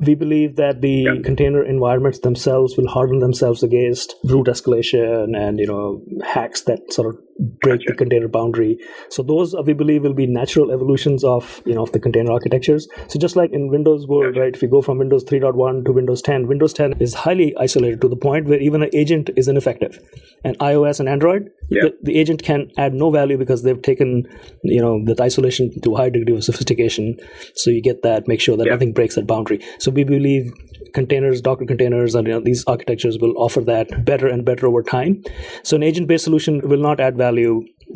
We 0.01 0.14
believe 0.14 0.57
that 0.57 0.81
the 0.81 1.03
yep. 1.14 1.25
container 1.25 1.62
environments 1.62 2.21
themselves 2.21 2.77
will 2.77 2.88
harden 2.88 3.21
themselves 3.21 3.62
against 3.62 4.14
root 4.25 4.47
escalation 4.47 5.37
and 5.37 5.59
you 5.59 5.66
know 5.66 6.03
hacks 6.25 6.62
that 6.62 6.90
sort 6.90 7.14
of 7.14 7.21
break 7.40 7.81
gotcha. 7.81 7.92
the 7.92 7.94
container 7.96 8.29
boundary. 8.29 8.79
So 9.09 9.22
those 9.22 9.55
uh, 9.55 9.62
we 9.62 9.72
believe 9.72 10.03
will 10.03 10.14
be 10.14 10.26
natural 10.26 10.70
evolutions 10.70 11.24
of 11.24 11.62
you 11.64 11.74
know 11.74 11.83
of 11.83 11.92
the 11.92 12.00
container 12.00 12.33
architectures. 12.33 12.88
So 13.09 13.18
just 13.18 13.37
like 13.37 13.53
in 13.53 13.68
Windows 13.68 14.07
world, 14.07 14.35
gotcha. 14.35 14.40
right? 14.40 14.55
If 14.55 14.62
you 14.62 14.68
go 14.68 14.83
from 14.83 14.98
Windows 14.98 15.24
3.1 15.24 15.85
to 15.85 15.92
Windows 15.92 16.22
10, 16.22 16.46
Windows 16.46 16.72
10 16.72 16.94
is 17.00 17.14
highly 17.14 17.55
isolated 17.57 18.00
to 18.03 18.09
the 18.09 18.16
point 18.16 18.46
where 18.46 18.61
even 18.61 18.83
an 18.83 18.90
agent 18.92 19.31
is 19.37 19.48
ineffective. 19.48 19.98
And 20.44 20.59
iOS 20.59 21.00
and 21.00 21.09
Android, 21.09 21.50
yeah. 21.68 21.83
the, 21.83 21.96
the, 22.03 22.18
agent 22.18 22.42
can 22.42 22.70
add 22.76 22.94
no 22.94 23.11
value 23.11 23.38
because 23.38 23.62
they've 23.62 23.81
taken 23.81 24.26
you 24.62 24.81
know 24.81 25.03
that 25.05 25.20
isolation 25.20 25.70
to 25.83 25.94
a 25.94 25.96
high 25.96 26.11
degree 26.11 26.37
of 26.37 26.44
sophistication. 26.44 27.16
So 27.55 27.70
you 27.70 27.83
get 27.83 28.03
that, 28.03 28.29
make 28.29 28.40
sure 28.40 28.57
that 28.57 28.66
yeah. 28.66 28.72
nothing 28.72 28.92
breaks 28.92 29.14
that 29.14 29.26
boundary. 29.26 29.61
So 29.79 29.90
we 29.90 30.05
believe 30.05 30.53
containers, 30.92 31.40
Docker 31.40 31.66
containers, 31.66 32.14
and 32.14 32.26
you 32.26 32.35
know, 32.35 32.40
these 32.40 32.64
architectures 32.66 33.18
will 33.18 33.35
offer 33.37 33.61
that 33.62 34.05
better 34.05 34.26
and 34.26 34.44
better 34.44 34.66
over 34.66 34.83
time. 34.83 35.22
So 35.62 35.76
an 35.76 35.83
agent-based 35.83 36.24
solution 36.24 36.61
will 36.68 36.81
not 36.81 37.00
add 37.00 37.16
value. 37.16 37.30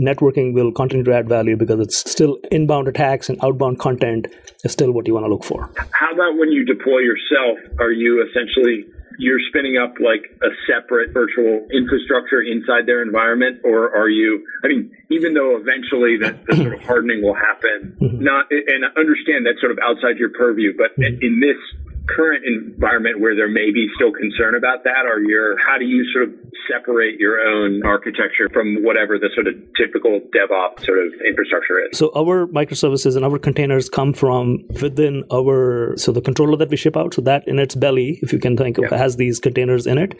Networking 0.00 0.54
will 0.54 0.72
continue 0.72 1.04
to 1.04 1.14
add 1.14 1.28
value 1.28 1.56
because 1.56 1.78
it's 1.78 2.10
still 2.10 2.38
inbound 2.50 2.88
attacks 2.88 3.28
and 3.28 3.38
outbound 3.44 3.78
content 3.78 4.26
is 4.64 4.72
still 4.72 4.90
what 4.90 5.06
you 5.06 5.14
want 5.14 5.24
to 5.24 5.30
look 5.30 5.44
for. 5.44 5.70
How 5.92 6.12
about 6.12 6.36
when 6.36 6.50
you 6.50 6.64
deploy 6.64 6.98
yourself? 6.98 7.58
Are 7.78 7.92
you 7.92 8.26
essentially 8.28 8.86
you're 9.18 9.38
spinning 9.48 9.76
up 9.76 9.94
like 10.00 10.26
a 10.42 10.50
separate 10.66 11.12
virtual 11.12 11.66
infrastructure 11.72 12.42
inside 12.42 12.86
their 12.86 13.02
environment 13.02 13.60
or 13.64 13.94
are 13.94 14.08
you 14.08 14.44
i 14.64 14.68
mean 14.68 14.90
even 15.10 15.34
though 15.34 15.56
eventually 15.56 16.18
that 16.18 16.34
the 16.46 16.56
sort 16.56 16.74
of 16.74 16.80
hardening 16.82 17.22
will 17.22 17.34
happen 17.34 17.96
mm-hmm. 18.00 18.24
not 18.24 18.46
and 18.50 18.84
understand 18.98 19.46
that's 19.46 19.60
sort 19.60 19.70
of 19.70 19.78
outside 19.86 20.18
your 20.18 20.30
purview 20.30 20.72
but 20.76 20.90
mm-hmm. 20.98 21.22
in 21.22 21.40
this 21.40 21.58
current 22.06 22.44
environment 22.44 23.20
where 23.20 23.34
there 23.34 23.48
may 23.48 23.70
be 23.72 23.88
still 23.94 24.12
concern 24.12 24.54
about 24.54 24.84
that 24.84 25.06
or 25.06 25.20
your 25.20 25.56
how 25.58 25.78
do 25.78 25.84
you 25.84 26.04
sort 26.12 26.28
of 26.28 26.34
separate 26.70 27.18
your 27.18 27.40
own 27.40 27.82
architecture 27.84 28.48
from 28.52 28.82
whatever 28.82 29.18
the 29.18 29.30
sort 29.34 29.46
of 29.46 29.54
typical 29.76 30.20
DevOps 30.34 30.84
sort 30.84 30.98
of 30.98 31.12
infrastructure 31.26 31.80
is? 31.80 31.96
So 31.96 32.10
our 32.16 32.46
microservices 32.48 33.16
and 33.16 33.24
our 33.24 33.38
containers 33.38 33.88
come 33.88 34.12
from 34.12 34.64
within 34.82 35.24
our 35.32 35.96
so 35.96 36.12
the 36.12 36.20
controller 36.20 36.56
that 36.56 36.68
we 36.68 36.76
ship 36.76 36.96
out. 36.96 37.14
So 37.14 37.22
that 37.22 37.46
in 37.48 37.58
its 37.58 37.74
belly, 37.74 38.18
if 38.22 38.32
you 38.32 38.38
can 38.38 38.56
think 38.56 38.78
of, 38.78 38.90
has 38.90 39.16
these 39.16 39.40
containers 39.40 39.86
in 39.86 39.98
it, 39.98 40.18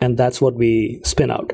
and 0.00 0.16
that's 0.16 0.40
what 0.40 0.54
we 0.54 1.00
spin 1.04 1.30
out. 1.30 1.52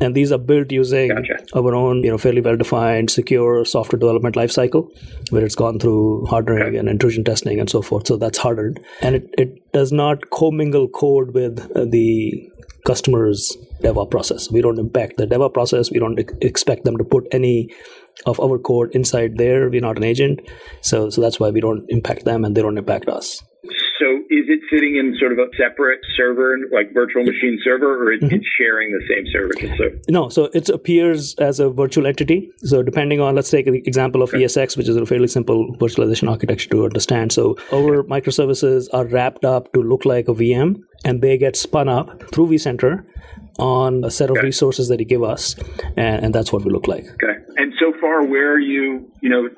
And 0.00 0.14
these 0.14 0.32
are 0.32 0.38
built 0.38 0.72
using 0.72 1.08
gotcha. 1.08 1.38
our 1.54 1.74
own, 1.74 2.02
you 2.02 2.10
know, 2.10 2.18
fairly 2.18 2.40
well-defined, 2.40 3.10
secure 3.10 3.64
software 3.64 3.98
development 3.98 4.34
lifecycle, 4.34 4.88
where 5.30 5.44
it's 5.44 5.54
gone 5.54 5.78
through 5.78 6.26
hardening 6.26 6.62
okay. 6.62 6.76
and 6.76 6.88
intrusion 6.88 7.24
testing 7.24 7.60
and 7.60 7.68
so 7.68 7.82
forth. 7.82 8.06
So 8.06 8.16
that's 8.16 8.38
hardened, 8.38 8.80
and 9.02 9.16
it, 9.16 9.30
it 9.38 9.72
does 9.72 9.92
not 9.92 10.30
commingle 10.30 10.88
code 10.88 11.34
with 11.34 11.60
uh, 11.76 11.84
the 11.84 12.50
customer's 12.86 13.56
DevOps 13.82 14.10
process. 14.10 14.50
We 14.50 14.62
don't 14.62 14.78
impact 14.78 15.18
the 15.18 15.26
DevOps 15.26 15.52
process. 15.52 15.90
We 15.90 15.98
don't 15.98 16.18
expect 16.42 16.84
them 16.84 16.96
to 16.96 17.04
put 17.04 17.26
any 17.30 17.68
of 18.26 18.40
our 18.40 18.58
code 18.58 18.94
inside 18.94 19.36
there. 19.36 19.68
We're 19.68 19.80
not 19.80 19.96
an 19.96 20.04
agent, 20.04 20.40
so 20.80 21.10
so 21.10 21.20
that's 21.20 21.38
why 21.38 21.50
we 21.50 21.60
don't 21.60 21.84
impact 21.88 22.24
them, 22.24 22.44
and 22.44 22.56
they 22.56 22.62
don't 22.62 22.78
impact 22.78 23.08
us. 23.08 23.42
So 24.00 24.16
is 24.30 24.48
it 24.48 24.60
sitting 24.72 24.96
in 24.96 25.14
sort 25.20 25.32
of 25.32 25.38
a 25.38 25.48
separate 25.58 26.00
server, 26.16 26.56
like 26.72 26.94
virtual 26.94 27.22
machine 27.22 27.60
server, 27.62 28.08
or 28.08 28.16
mm-hmm. 28.16 28.34
it's 28.34 28.46
sharing 28.58 28.92
the 28.92 29.04
same 29.06 29.26
server? 29.30 29.52
So 29.76 29.90
no, 30.08 30.28
so 30.30 30.44
it 30.54 30.70
appears 30.70 31.34
as 31.34 31.60
a 31.60 31.68
virtual 31.68 32.06
entity. 32.06 32.50
So 32.64 32.82
depending 32.82 33.20
on, 33.20 33.34
let's 33.34 33.50
take 33.50 33.66
the 33.66 33.82
example 33.86 34.22
of 34.22 34.30
okay. 34.30 34.42
ESX, 34.42 34.78
which 34.78 34.88
is 34.88 34.96
a 34.96 35.04
fairly 35.04 35.28
simple 35.28 35.76
virtualization 35.76 36.30
architecture 36.30 36.70
to 36.70 36.84
understand. 36.84 37.32
So 37.32 37.56
our 37.72 38.02
microservices 38.04 38.88
are 38.94 39.04
wrapped 39.04 39.44
up 39.44 39.72
to 39.74 39.82
look 39.82 40.06
like 40.06 40.28
a 40.28 40.32
VM, 40.32 40.82
and 41.04 41.20
they 41.20 41.36
get 41.36 41.54
spun 41.54 41.88
up 41.88 42.22
through 42.32 42.48
vCenter 42.48 43.04
on 43.58 44.04
a 44.04 44.10
set 44.10 44.30
of 44.30 44.38
okay. 44.38 44.46
resources 44.46 44.88
that 44.88 44.98
you 44.98 45.04
give 45.04 45.22
us, 45.22 45.54
and, 45.96 46.24
and, 46.24 46.34
that's 46.34 46.50
what 46.52 46.64
we 46.64 46.70
look 46.70 46.88
like. 46.88 47.04
Okay. 47.04 47.36
Far, 48.00 48.24
where 48.24 48.52
are 48.54 48.58
you? 48.58 49.10
You 49.20 49.28
know, 49.28 49.48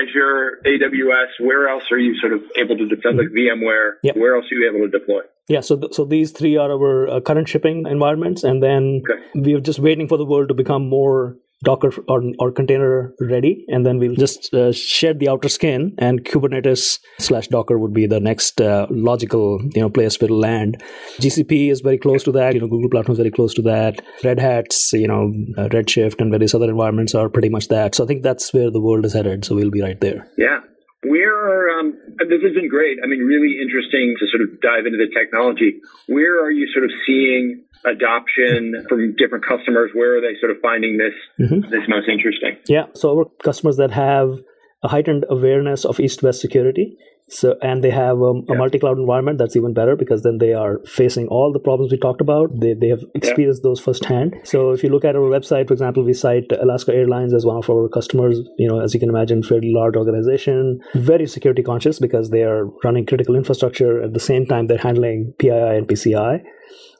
Azure, 0.00 0.60
AWS. 0.64 1.40
Where 1.40 1.68
else 1.68 1.84
are 1.90 1.98
you 1.98 2.18
sort 2.18 2.32
of 2.32 2.42
able 2.56 2.76
to 2.76 2.86
deploy? 2.86 3.12
Mm-hmm. 3.12 3.18
Like 3.18 3.28
VMware. 3.28 3.92
Yep. 4.02 4.16
Where 4.16 4.36
else 4.36 4.46
are 4.50 4.54
you 4.54 4.68
able 4.68 4.88
to 4.88 4.98
deploy? 4.98 5.20
Yeah, 5.48 5.60
so 5.60 5.76
th- 5.76 5.92
so 5.92 6.04
these 6.04 6.32
three 6.32 6.56
are 6.56 6.70
our 6.70 7.08
uh, 7.08 7.20
current 7.20 7.48
shipping 7.48 7.86
environments, 7.86 8.44
and 8.44 8.62
then 8.62 9.02
okay. 9.04 9.20
we 9.34 9.54
are 9.54 9.60
just 9.60 9.78
waiting 9.78 10.08
for 10.08 10.16
the 10.16 10.24
world 10.24 10.48
to 10.48 10.54
become 10.54 10.88
more 10.88 11.36
Docker 11.64 11.92
or, 12.08 12.22
or 12.38 12.52
container 12.52 13.12
ready, 13.20 13.64
and 13.68 13.84
then 13.84 13.98
we'll 13.98 14.14
just 14.14 14.52
uh, 14.54 14.72
the 15.18 15.28
outer 15.28 15.48
skin, 15.48 15.94
and 15.98 16.24
Kubernetes 16.24 16.98
slash 17.18 17.48
Docker 17.48 17.78
would 17.78 17.92
be 17.92 18.06
the 18.06 18.20
next 18.20 18.60
uh, 18.60 18.86
logical 18.90 19.60
you 19.74 19.80
know 19.80 19.90
place 19.90 20.16
to 20.18 20.26
land. 20.26 20.82
GCP 21.18 21.70
is 21.70 21.80
very 21.80 21.98
close 21.98 22.22
to 22.24 22.32
that. 22.32 22.54
You 22.54 22.60
know, 22.60 22.68
Google 22.68 22.90
Platform 22.90 23.14
is 23.14 23.18
very 23.18 23.30
close 23.30 23.54
to 23.54 23.62
that. 23.62 24.02
Red 24.22 24.38
Hat's 24.38 24.92
you 24.92 25.08
know 25.08 25.32
uh, 25.58 25.68
Redshift 25.68 26.20
and 26.20 26.30
various 26.30 26.54
other 26.54 26.68
environments 26.68 27.14
are 27.14 27.28
pretty 27.28 27.48
much 27.48 27.68
that. 27.68 27.94
So 27.94 28.04
I 28.04 28.06
think 28.06 28.22
that's 28.22 28.52
where 28.52 28.70
the 28.70 28.80
world 28.80 29.04
is 29.04 29.12
headed. 29.12 29.44
So 29.44 29.54
we'll 29.54 29.70
be 29.70 29.82
right 29.82 30.00
there. 30.00 30.28
Yeah. 30.36 30.60
Where 31.04 31.32
are, 31.32 31.78
um, 31.78 31.94
this 32.18 32.42
has 32.42 32.54
been 32.54 32.68
great. 32.68 32.98
I 33.02 33.06
mean, 33.06 33.20
really 33.20 33.60
interesting 33.60 34.16
to 34.18 34.26
sort 34.32 34.42
of 34.42 34.60
dive 34.60 34.86
into 34.86 34.98
the 34.98 35.12
technology. 35.14 35.80
Where 36.08 36.42
are 36.44 36.50
you 36.50 36.66
sort 36.72 36.84
of 36.84 36.90
seeing 37.06 37.64
adoption 37.84 38.86
from 38.88 39.14
different 39.16 39.44
customers? 39.46 39.90
Where 39.92 40.16
are 40.18 40.20
they 40.20 40.38
sort 40.40 40.50
of 40.50 40.58
finding 40.62 40.98
this 40.98 41.14
mm-hmm. 41.38 41.70
this 41.70 41.84
most 41.88 42.08
interesting? 42.08 42.56
Yeah, 42.68 42.86
so 42.94 43.18
our 43.18 43.24
customers 43.42 43.76
that 43.76 43.90
have 43.90 44.40
a 44.82 44.88
heightened 44.88 45.24
awareness 45.30 45.84
of 45.84 45.98
east-west 45.98 46.40
security. 46.40 46.96
So 47.28 47.56
and 47.62 47.82
they 47.82 47.90
have 47.90 48.20
um, 48.22 48.44
a, 48.48 48.52
a 48.52 48.56
multi-cloud 48.56 48.98
environment 48.98 49.38
that's 49.38 49.56
even 49.56 49.72
better 49.72 49.96
because 49.96 50.22
then 50.22 50.38
they 50.38 50.52
are 50.52 50.80
facing 50.84 51.26
all 51.28 51.52
the 51.52 51.58
problems 51.58 51.90
we 51.90 51.98
talked 51.98 52.20
about. 52.20 52.50
They, 52.60 52.74
they 52.74 52.88
have 52.88 53.02
experienced 53.14 53.62
yeah. 53.64 53.70
those 53.70 53.80
firsthand. 53.80 54.34
So 54.44 54.72
if 54.72 54.82
you 54.82 54.90
look 54.90 55.04
at 55.04 55.16
our 55.16 55.22
website, 55.22 55.68
for 55.68 55.72
example, 55.72 56.04
we 56.04 56.12
cite 56.12 56.52
Alaska 56.60 56.92
Airlines 56.92 57.32
as 57.32 57.46
one 57.46 57.56
of 57.56 57.70
our 57.70 57.88
customers. 57.88 58.40
You 58.58 58.68
know, 58.68 58.80
as 58.80 58.92
you 58.92 59.00
can 59.00 59.08
imagine, 59.08 59.42
fairly 59.42 59.72
large 59.72 59.96
organization, 59.96 60.80
very 60.94 61.26
security 61.26 61.62
conscious 61.62 61.98
because 61.98 62.28
they 62.28 62.42
are 62.42 62.66
running 62.84 63.06
critical 63.06 63.36
infrastructure 63.36 64.02
at 64.02 64.12
the 64.12 64.20
same 64.20 64.44
time 64.44 64.66
they're 64.66 64.78
handling 64.78 65.32
PII 65.38 65.50
and 65.50 65.88
PCI. 65.88 66.42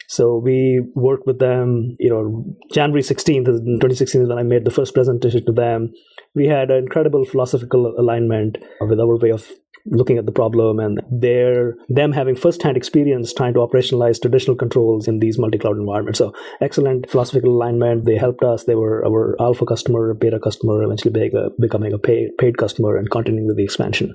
So 0.08 0.36
we 0.36 0.82
worked 0.94 1.26
with 1.26 1.38
them, 1.38 1.96
you 1.98 2.10
know, 2.10 2.44
January 2.72 3.02
16th, 3.02 3.46
2016 3.46 4.22
is 4.22 4.28
when 4.28 4.38
I 4.38 4.42
made 4.42 4.64
the 4.64 4.70
first 4.70 4.94
presentation 4.94 5.44
to 5.46 5.52
them. 5.52 5.92
We 6.34 6.46
had 6.46 6.70
an 6.70 6.78
incredible 6.78 7.24
philosophical 7.24 7.94
alignment 7.98 8.58
with 8.80 9.00
our 9.00 9.16
way 9.16 9.30
of 9.30 9.48
looking 9.86 10.16
at 10.16 10.26
the 10.26 10.32
problem 10.32 10.78
and 10.78 11.00
their 11.10 11.74
them 11.88 12.12
having 12.12 12.34
first-hand 12.34 12.76
experience 12.76 13.32
trying 13.32 13.54
to 13.54 13.60
operationalize 13.60 14.20
traditional 14.20 14.56
controls 14.56 15.06
in 15.06 15.18
these 15.18 15.38
multi-cloud 15.38 15.76
environments. 15.76 16.18
So 16.18 16.32
excellent 16.60 17.10
philosophical 17.10 17.50
alignment. 17.50 18.04
They 18.04 18.16
helped 18.16 18.42
us. 18.42 18.64
They 18.64 18.74
were 18.74 19.04
our 19.06 19.36
alpha 19.40 19.66
customer, 19.66 20.14
beta 20.14 20.40
customer, 20.40 20.82
eventually 20.82 21.30
becoming 21.60 21.92
a 21.92 21.98
paid, 21.98 22.36
paid 22.38 22.56
customer 22.56 22.96
and 22.96 23.10
continuing 23.10 23.46
with 23.46 23.56
the 23.56 23.64
expansion. 23.64 24.14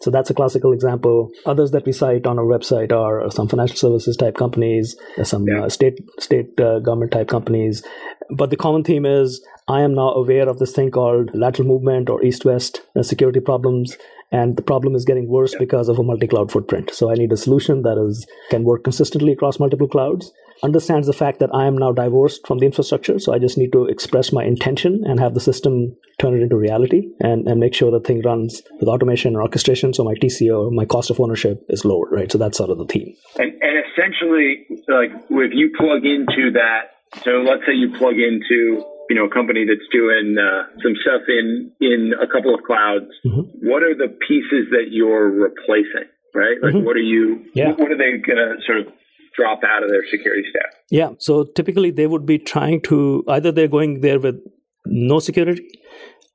So 0.00 0.12
that's 0.12 0.30
a 0.30 0.34
classical 0.34 0.72
example. 0.72 1.30
Others 1.44 1.72
that 1.72 1.84
we 1.84 1.92
cite 1.92 2.26
on 2.26 2.38
our 2.38 2.44
website 2.44 2.92
are 2.92 3.28
some 3.32 3.48
financial 3.48 3.76
services 3.76 4.16
type 4.16 4.36
companies, 4.36 4.96
some 5.24 5.46
yeah. 5.48 5.64
uh, 5.64 5.68
state 5.68 5.98
state 6.20 6.60
uh, 6.60 6.78
government 6.78 7.10
type 7.10 7.26
companies. 7.26 7.82
But 8.30 8.50
the 8.50 8.56
common 8.56 8.84
theme 8.84 9.04
is 9.04 9.44
I 9.68 9.82
am 9.82 9.94
now 9.94 10.14
aware 10.14 10.48
of 10.48 10.58
this 10.58 10.72
thing 10.72 10.90
called 10.90 11.30
lateral 11.34 11.68
movement 11.68 12.08
or 12.08 12.24
east 12.24 12.46
west 12.46 12.80
uh, 12.96 13.02
security 13.02 13.40
problems 13.40 13.98
and 14.30 14.56
the 14.56 14.62
problem 14.62 14.94
is 14.94 15.04
getting 15.04 15.28
worse 15.28 15.54
because 15.58 15.88
of 15.88 15.98
a 15.98 16.02
multi-cloud 16.02 16.50
footprint. 16.50 16.90
So 16.92 17.10
i 17.10 17.14
need 17.14 17.32
a 17.32 17.36
solution 17.36 17.82
that 17.82 17.98
is 17.98 18.26
can 18.50 18.64
work 18.64 18.84
consistently 18.84 19.32
across 19.32 19.60
multiple 19.60 19.88
clouds 19.88 20.32
understands 20.62 21.06
the 21.06 21.12
fact 21.12 21.38
that 21.38 21.54
i 21.54 21.66
am 21.66 21.78
now 21.78 21.92
divorced 21.92 22.46
from 22.46 22.58
the 22.58 22.66
infrastructure 22.66 23.18
so 23.18 23.32
i 23.32 23.38
just 23.38 23.56
need 23.56 23.70
to 23.72 23.84
express 23.86 24.32
my 24.32 24.44
intention 24.44 25.04
and 25.06 25.20
have 25.20 25.34
the 25.34 25.40
system 25.40 25.96
turn 26.18 26.36
it 26.36 26.42
into 26.42 26.56
reality 26.56 27.02
and, 27.20 27.46
and 27.46 27.60
make 27.60 27.74
sure 27.74 27.90
the 27.90 28.00
thing 28.00 28.20
runs 28.22 28.62
with 28.80 28.88
automation 28.88 29.34
and 29.34 29.42
orchestration 29.42 29.94
so 29.94 30.02
my 30.02 30.14
tco 30.14 30.72
my 30.72 30.84
cost 30.84 31.10
of 31.10 31.20
ownership 31.20 31.64
is 31.68 31.84
lower 31.84 32.08
right? 32.10 32.32
So 32.32 32.38
that's 32.38 32.58
sort 32.58 32.70
of 32.70 32.78
the 32.78 32.86
theme. 32.86 33.14
And, 33.36 33.52
and 33.62 33.84
essentially 33.86 34.66
like 34.88 35.10
if 35.30 35.52
you 35.52 35.70
plug 35.76 36.04
into 36.04 36.50
that 36.52 37.22
so 37.22 37.30
let's 37.48 37.62
say 37.66 37.74
you 37.74 37.92
plug 37.96 38.16
into 38.18 38.84
you 39.08 39.16
know, 39.16 39.24
a 39.24 39.30
company 39.30 39.64
that's 39.66 39.86
doing 39.92 40.36
uh, 40.38 40.66
some 40.82 40.94
stuff 41.00 41.22
in 41.28 41.72
in 41.80 42.12
a 42.20 42.26
couple 42.26 42.54
of 42.54 42.62
clouds. 42.62 43.10
Mm-hmm. 43.24 43.68
What 43.68 43.82
are 43.82 43.94
the 43.94 44.08
pieces 44.26 44.68
that 44.70 44.88
you're 44.90 45.30
replacing? 45.30 46.08
Right? 46.34 46.56
Like, 46.62 46.74
mm-hmm. 46.74 46.84
what 46.84 46.96
are 46.96 47.00
you? 47.00 47.44
Yeah. 47.54 47.72
What 47.72 47.90
are 47.90 47.96
they 47.96 48.18
going 48.18 48.36
to 48.36 48.56
sort 48.66 48.80
of 48.80 48.92
drop 49.34 49.60
out 49.64 49.82
of 49.82 49.88
their 49.88 50.04
security 50.10 50.44
stack? 50.50 50.74
Yeah. 50.90 51.10
So 51.18 51.44
typically, 51.44 51.90
they 51.90 52.06
would 52.06 52.26
be 52.26 52.38
trying 52.38 52.82
to 52.82 53.24
either 53.28 53.50
they're 53.50 53.68
going 53.68 54.02
there 54.02 54.20
with 54.20 54.36
no 54.84 55.18
security, 55.20 55.66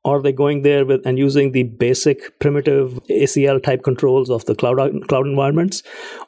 or 0.03 0.21
they're 0.21 0.31
going 0.31 0.63
there 0.63 0.85
with 0.85 1.05
and 1.05 1.17
using 1.17 1.51
the 1.51 1.63
basic 1.63 2.39
primitive 2.39 2.99
ACL 3.09 3.61
type 3.61 3.83
controls 3.83 4.29
of 4.29 4.45
the 4.45 4.55
cloud 4.55 4.77
cloud 5.07 5.27
environments, 5.27 5.83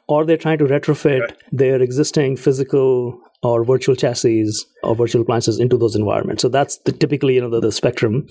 or 0.06 0.24
they're 0.24 0.36
trying 0.36 0.58
to 0.58 0.64
retrofit 0.64 1.20
right. 1.20 1.42
their 1.52 1.82
existing 1.82 2.36
physical 2.36 3.20
or 3.42 3.64
virtual 3.64 3.94
chassis 3.94 4.50
or 4.82 4.94
virtual 4.94 5.22
appliances 5.22 5.58
into 5.58 5.76
those 5.76 5.94
environments. 5.94 6.42
So 6.42 6.48
that's 6.48 6.78
the, 6.78 6.92
typically 6.92 7.34
you 7.34 7.40
know 7.40 7.50
the, 7.50 7.60
the 7.60 7.72
spectrum. 7.72 8.28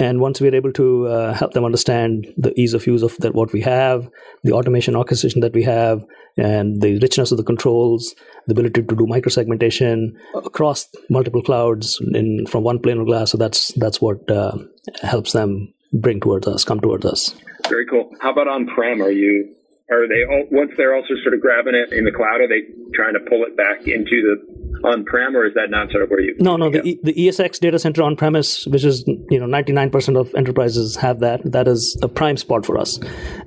And 0.00 0.20
once 0.20 0.40
we're 0.40 0.54
able 0.54 0.72
to 0.74 1.08
uh, 1.08 1.34
help 1.34 1.54
them 1.54 1.64
understand 1.64 2.32
the 2.36 2.52
ease 2.58 2.72
of 2.72 2.86
use 2.86 3.02
of 3.02 3.16
that 3.18 3.34
what 3.34 3.52
we 3.52 3.60
have, 3.62 4.08
the 4.44 4.52
automation 4.52 4.94
orchestration 4.94 5.40
that 5.40 5.52
we 5.52 5.64
have, 5.64 6.04
and 6.36 6.80
the 6.80 7.00
richness 7.00 7.32
of 7.32 7.36
the 7.36 7.42
controls, 7.42 8.14
the 8.46 8.52
ability 8.52 8.82
to 8.82 8.94
do 8.94 9.06
microsegmentation 9.06 10.12
across 10.34 10.88
multiple 11.10 11.42
clouds 11.42 12.00
in 12.14 12.46
from 12.46 12.62
one 12.62 12.78
pane 12.78 12.98
of 12.98 13.06
glass. 13.06 13.32
So 13.32 13.38
that's 13.38 13.72
that's 13.74 14.00
what 14.00 14.30
uh, 14.30 14.56
helps 15.02 15.32
them 15.32 15.74
bring 15.92 16.20
towards 16.20 16.46
us, 16.46 16.64
come 16.64 16.80
towards 16.80 17.04
us. 17.04 17.34
Very 17.68 17.86
cool. 17.86 18.14
How 18.20 18.30
about 18.30 18.46
on 18.46 18.68
prem? 18.68 19.02
Are 19.02 19.10
you 19.10 19.52
are 19.90 20.06
they 20.06 20.24
all, 20.28 20.44
once 20.50 20.72
they're 20.76 20.94
also 20.94 21.14
sort 21.22 21.34
of 21.34 21.40
grabbing 21.40 21.74
it 21.74 21.92
in 21.92 22.04
the 22.04 22.12
cloud? 22.12 22.40
Are 22.40 22.48
they 22.48 22.60
trying 22.94 23.14
to 23.14 23.20
pull 23.20 23.44
it 23.44 23.56
back 23.56 23.88
into 23.88 24.20
the 24.20 24.58
on-prem, 24.86 25.34
or 25.34 25.46
is 25.46 25.54
that 25.54 25.70
not 25.70 25.90
sort 25.90 26.02
of 26.02 26.10
where 26.10 26.20
you? 26.20 26.36
No, 26.38 26.56
no. 26.56 26.70
The, 26.70 26.98
the 27.02 27.14
ESX 27.14 27.58
data 27.58 27.78
center 27.78 28.02
on-premise, 28.02 28.66
which 28.66 28.84
is 28.84 29.04
you 29.06 29.40
know 29.40 29.46
99% 29.46 30.20
of 30.20 30.34
enterprises 30.34 30.96
have 30.96 31.20
that. 31.20 31.40
That 31.44 31.66
is 31.66 31.96
a 32.02 32.08
prime 32.08 32.36
spot 32.36 32.66
for 32.66 32.78
us. 32.78 33.00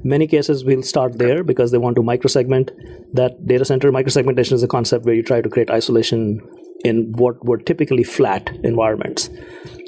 Many 0.03 0.27
cases 0.27 0.65
we'll 0.65 0.83
start 0.83 1.19
there 1.19 1.43
because 1.43 1.71
they 1.71 1.77
want 1.77 1.95
to 1.97 2.01
microsegment 2.01 2.71
that 3.13 3.45
data 3.45 3.63
center. 3.63 3.91
Microsegmentation 3.91 4.53
is 4.53 4.63
a 4.63 4.67
concept 4.67 5.05
where 5.05 5.13
you 5.13 5.23
try 5.23 5.41
to 5.41 5.49
create 5.49 5.69
isolation 5.69 6.41
in 6.83 7.11
what 7.13 7.43
were 7.45 7.57
typically 7.57 8.03
flat 8.03 8.49
environments. 8.63 9.29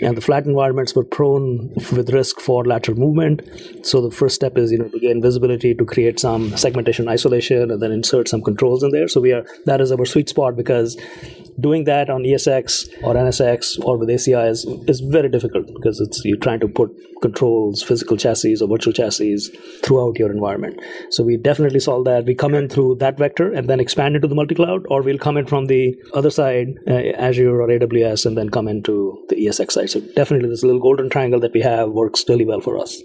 And 0.01 0.17
the 0.17 0.21
flat 0.21 0.45
environments 0.45 0.95
were 0.95 1.03
prone 1.03 1.73
with 1.91 2.09
risk 2.13 2.39
for 2.39 2.65
lateral 2.65 2.97
movement. 2.97 3.41
So 3.85 4.01
the 4.01 4.11
first 4.11 4.35
step 4.35 4.57
is, 4.57 4.71
you 4.71 4.77
know, 4.77 4.89
to 4.89 4.99
gain 4.99 5.21
visibility, 5.21 5.73
to 5.75 5.85
create 5.85 6.19
some 6.19 6.55
segmentation 6.57 7.07
isolation, 7.07 7.71
and 7.71 7.81
then 7.81 7.91
insert 7.91 8.27
some 8.27 8.41
controls 8.41 8.83
in 8.83 8.91
there. 8.91 9.07
So 9.07 9.21
we 9.21 9.31
are 9.31 9.45
that 9.65 9.81
is 9.81 9.91
our 9.91 10.05
sweet 10.05 10.29
spot 10.29 10.55
because 10.55 10.97
doing 11.59 11.83
that 11.85 12.09
on 12.09 12.23
ESX 12.23 12.87
or 13.03 13.13
NSX 13.13 13.83
or 13.83 13.97
with 13.97 14.09
ACI 14.09 14.49
is, 14.49 14.65
is 14.87 14.99
very 14.99 15.29
difficult 15.29 15.67
because 15.67 15.99
it's 15.99 16.23
you're 16.25 16.37
trying 16.37 16.59
to 16.59 16.67
put 16.67 16.91
controls, 17.21 17.81
physical 17.81 18.17
chassis 18.17 18.57
or 18.61 18.67
virtual 18.67 18.93
chassis 18.93 19.37
throughout 19.83 20.19
your 20.19 20.31
environment. 20.31 20.79
So 21.09 21.23
we 21.23 21.37
definitely 21.37 21.79
solve 21.79 22.05
that. 22.05 22.25
We 22.25 22.35
come 22.35 22.53
in 22.53 22.67
through 22.69 22.95
that 22.95 23.17
vector 23.17 23.51
and 23.51 23.69
then 23.69 23.79
expand 23.79 24.15
into 24.15 24.27
the 24.27 24.35
multi-cloud, 24.35 24.85
or 24.89 25.01
we'll 25.01 25.17
come 25.17 25.37
in 25.37 25.45
from 25.45 25.67
the 25.67 25.95
other 26.13 26.29
side, 26.29 26.75
uh, 26.87 26.93
Azure 27.27 27.61
or 27.61 27.67
AWS, 27.67 28.25
and 28.25 28.37
then 28.37 28.49
come 28.49 28.67
into 28.67 29.25
the 29.29 29.35
ESX 29.35 29.71
side. 29.71 29.89
So 29.89 30.01
definitely 30.15 30.49
this 30.49 30.63
little 30.63 30.81
golden 30.81 31.09
triangle 31.09 31.39
that 31.39 31.53
we 31.53 31.61
have 31.61 31.89
works 31.89 32.25
really 32.27 32.45
well 32.45 32.61
for 32.61 32.77
us. 32.77 33.01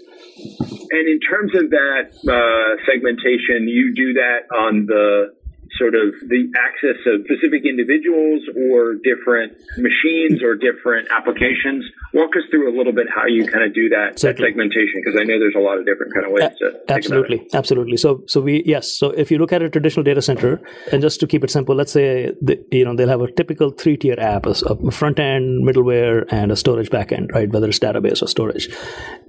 And 0.91 1.07
in 1.07 1.19
terms 1.19 1.51
of 1.55 1.69
that 1.69 2.11
uh, 2.27 2.83
segmentation, 2.85 3.67
you 3.67 3.93
do 3.95 4.13
that 4.13 4.53
on 4.55 4.85
the 4.85 5.33
sort 5.77 5.95
of 5.95 6.15
the 6.27 6.49
access 6.57 6.97
of 7.05 7.21
specific 7.25 7.65
individuals 7.65 8.41
or 8.71 8.95
different 9.03 9.53
machines 9.77 10.41
or 10.41 10.55
different 10.55 11.07
applications. 11.11 11.85
Walk 12.13 12.35
us 12.35 12.43
through 12.49 12.71
a 12.71 12.73
little 12.75 12.93
bit 12.93 13.07
how 13.13 13.25
you 13.27 13.45
kind 13.45 13.63
of 13.63 13.73
do 13.73 13.89
that, 13.89 14.17
that 14.21 14.37
segmentation 14.37 15.01
because 15.03 15.19
I 15.19 15.23
know 15.23 15.37
there's 15.39 15.55
a 15.55 15.61
lot 15.61 15.77
of 15.77 15.85
different 15.85 16.13
kind 16.13 16.25
of 16.25 16.31
ways 16.31 16.49
to 16.59 16.79
absolutely 16.89 17.47
absolutely. 17.53 17.97
So 17.97 18.23
so 18.27 18.41
we 18.41 18.63
yes. 18.65 18.91
So 18.91 19.11
if 19.11 19.31
you 19.31 19.37
look 19.37 19.53
at 19.53 19.61
a 19.61 19.69
traditional 19.69 20.03
data 20.03 20.21
center, 20.21 20.61
and 20.91 21.01
just 21.01 21.19
to 21.19 21.27
keep 21.27 21.43
it 21.43 21.51
simple, 21.51 21.75
let's 21.75 21.91
say 21.91 22.31
the, 22.41 22.63
you 22.71 22.85
know 22.85 22.95
they'll 22.95 23.09
have 23.09 23.21
a 23.21 23.31
typical 23.31 23.71
three 23.71 23.97
tier 23.97 24.15
app, 24.17 24.45
a 24.45 24.91
front 24.91 25.19
end, 25.19 25.67
middleware, 25.67 26.25
and 26.31 26.51
a 26.51 26.55
storage 26.55 26.89
backend, 26.89 27.31
right? 27.33 27.49
Whether 27.49 27.69
it's 27.69 27.79
database 27.79 28.21
or 28.21 28.27
storage, 28.27 28.69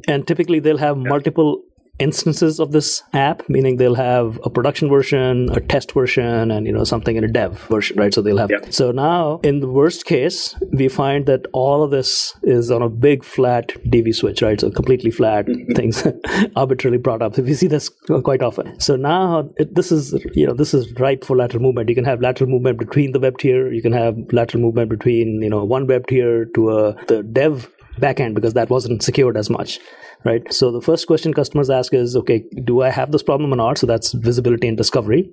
and 0.08 0.26
typically 0.26 0.60
they'll 0.60 0.78
have 0.78 0.96
yeah. 0.96 1.08
multiple 1.08 1.62
instances 2.00 2.58
of 2.58 2.72
this 2.72 3.02
app, 3.12 3.48
meaning 3.48 3.76
they'll 3.76 3.94
have 3.94 4.40
a 4.44 4.50
production 4.50 4.88
version, 4.88 5.48
a 5.52 5.60
test 5.60 5.92
version, 5.92 6.50
and 6.50 6.66
you 6.66 6.72
know 6.72 6.84
something 6.84 7.16
in 7.16 7.24
a 7.24 7.28
dev 7.28 7.58
version, 7.68 7.96
right? 7.96 8.12
So 8.12 8.22
they'll 8.22 8.38
have. 8.38 8.50
Yep. 8.50 8.72
So 8.72 8.90
now, 8.90 9.40
in 9.42 9.60
the 9.60 9.68
worst 9.68 10.06
case, 10.06 10.54
we 10.72 10.88
find 10.88 11.26
that 11.26 11.46
all 11.52 11.82
of 11.82 11.90
this 11.90 12.34
is 12.42 12.70
on 12.70 12.82
a 12.82 12.88
big 12.88 13.24
flat 13.24 13.68
DV 13.86 14.14
switch, 14.14 14.42
right? 14.42 14.60
So 14.60 14.70
completely 14.70 15.10
flat 15.10 15.46
mm-hmm. 15.46 15.74
things 15.74 16.06
arbitrarily 16.56 16.98
brought 16.98 17.22
up. 17.22 17.36
So 17.36 17.42
we 17.42 17.54
see 17.54 17.68
this 17.68 17.88
quite 18.24 18.42
often. 18.42 18.78
So 18.80 18.96
now 18.96 19.50
it, 19.56 19.74
this 19.74 19.92
is 19.92 20.12
you 20.34 20.46
know 20.46 20.54
this 20.54 20.74
is 20.74 20.92
ripe 20.94 21.24
for 21.24 21.36
lateral 21.36 21.62
movement. 21.62 21.88
You 21.88 21.94
can 21.94 22.04
have 22.04 22.20
lateral 22.20 22.50
movement 22.50 22.78
between 22.78 23.12
the 23.12 23.20
web 23.20 23.38
tier. 23.38 23.72
You 23.72 23.82
can 23.82 23.92
have 23.92 24.16
lateral 24.32 24.62
movement 24.62 24.90
between 24.90 25.42
you 25.42 25.50
know 25.50 25.64
one 25.64 25.86
web 25.86 26.06
tier 26.06 26.46
to 26.54 26.70
a 26.70 27.04
the 27.06 27.22
dev 27.22 27.70
backend 27.98 28.34
because 28.34 28.54
that 28.54 28.70
wasn't 28.70 29.02
secured 29.02 29.36
as 29.36 29.50
much 29.50 29.78
right? 30.24 30.52
So 30.52 30.70
the 30.70 30.80
first 30.80 31.06
question 31.06 31.32
customers 31.32 31.70
ask 31.70 31.94
is, 31.94 32.16
okay, 32.16 32.44
do 32.64 32.82
I 32.82 32.90
have 32.90 33.12
this 33.12 33.22
problem 33.22 33.52
or 33.52 33.56
not? 33.56 33.78
So 33.78 33.86
that's 33.86 34.12
visibility 34.12 34.68
and 34.68 34.76
discovery. 34.76 35.32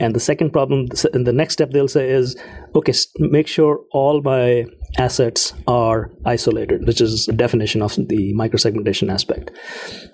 And 0.00 0.14
the 0.14 0.20
second 0.20 0.52
problem, 0.52 0.88
and 1.12 1.26
the 1.26 1.32
next 1.32 1.54
step 1.54 1.70
they'll 1.70 1.88
say 1.88 2.10
is, 2.10 2.36
okay, 2.74 2.92
make 3.18 3.46
sure 3.46 3.80
all 3.92 4.22
my 4.22 4.64
assets 4.98 5.54
are 5.66 6.10
isolated, 6.24 6.86
which 6.86 7.00
is 7.00 7.26
the 7.26 7.32
definition 7.32 7.82
of 7.82 7.94
the 7.96 8.34
microsegmentation 8.34 9.10
aspect. 9.10 9.50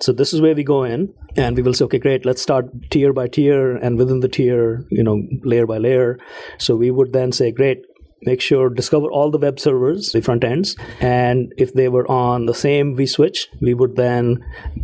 So 0.01 0.11
this 0.13 0.33
is 0.33 0.41
where 0.41 0.55
we 0.55 0.63
go 0.63 0.83
in 0.83 1.13
and 1.35 1.55
we 1.55 1.63
will 1.63 1.73
say, 1.73 1.85
okay, 1.85 1.99
great, 1.99 2.25
let's 2.25 2.41
start 2.41 2.65
tier 2.89 3.13
by 3.13 3.27
tier 3.27 3.75
and 3.75 3.97
within 3.97 4.21
the 4.21 4.29
tier, 4.29 4.85
you 4.89 5.03
know, 5.03 5.21
layer 5.43 5.65
by 5.65 5.77
layer. 5.77 6.17
So 6.57 6.75
we 6.75 6.91
would 6.91 7.13
then 7.13 7.31
say, 7.31 7.51
great, 7.51 7.85
make 8.23 8.41
sure 8.41 8.69
discover 8.69 9.07
all 9.07 9.31
the 9.31 9.37
web 9.37 9.59
servers 9.59 10.11
the 10.11 10.21
front 10.21 10.43
ends 10.43 10.75
and 10.99 11.53
if 11.57 11.73
they 11.73 11.87
were 11.87 12.09
on 12.11 12.45
the 12.45 12.53
same 12.53 12.95
vswitch 12.95 13.47
we 13.61 13.73
would 13.73 13.95
then 13.95 14.43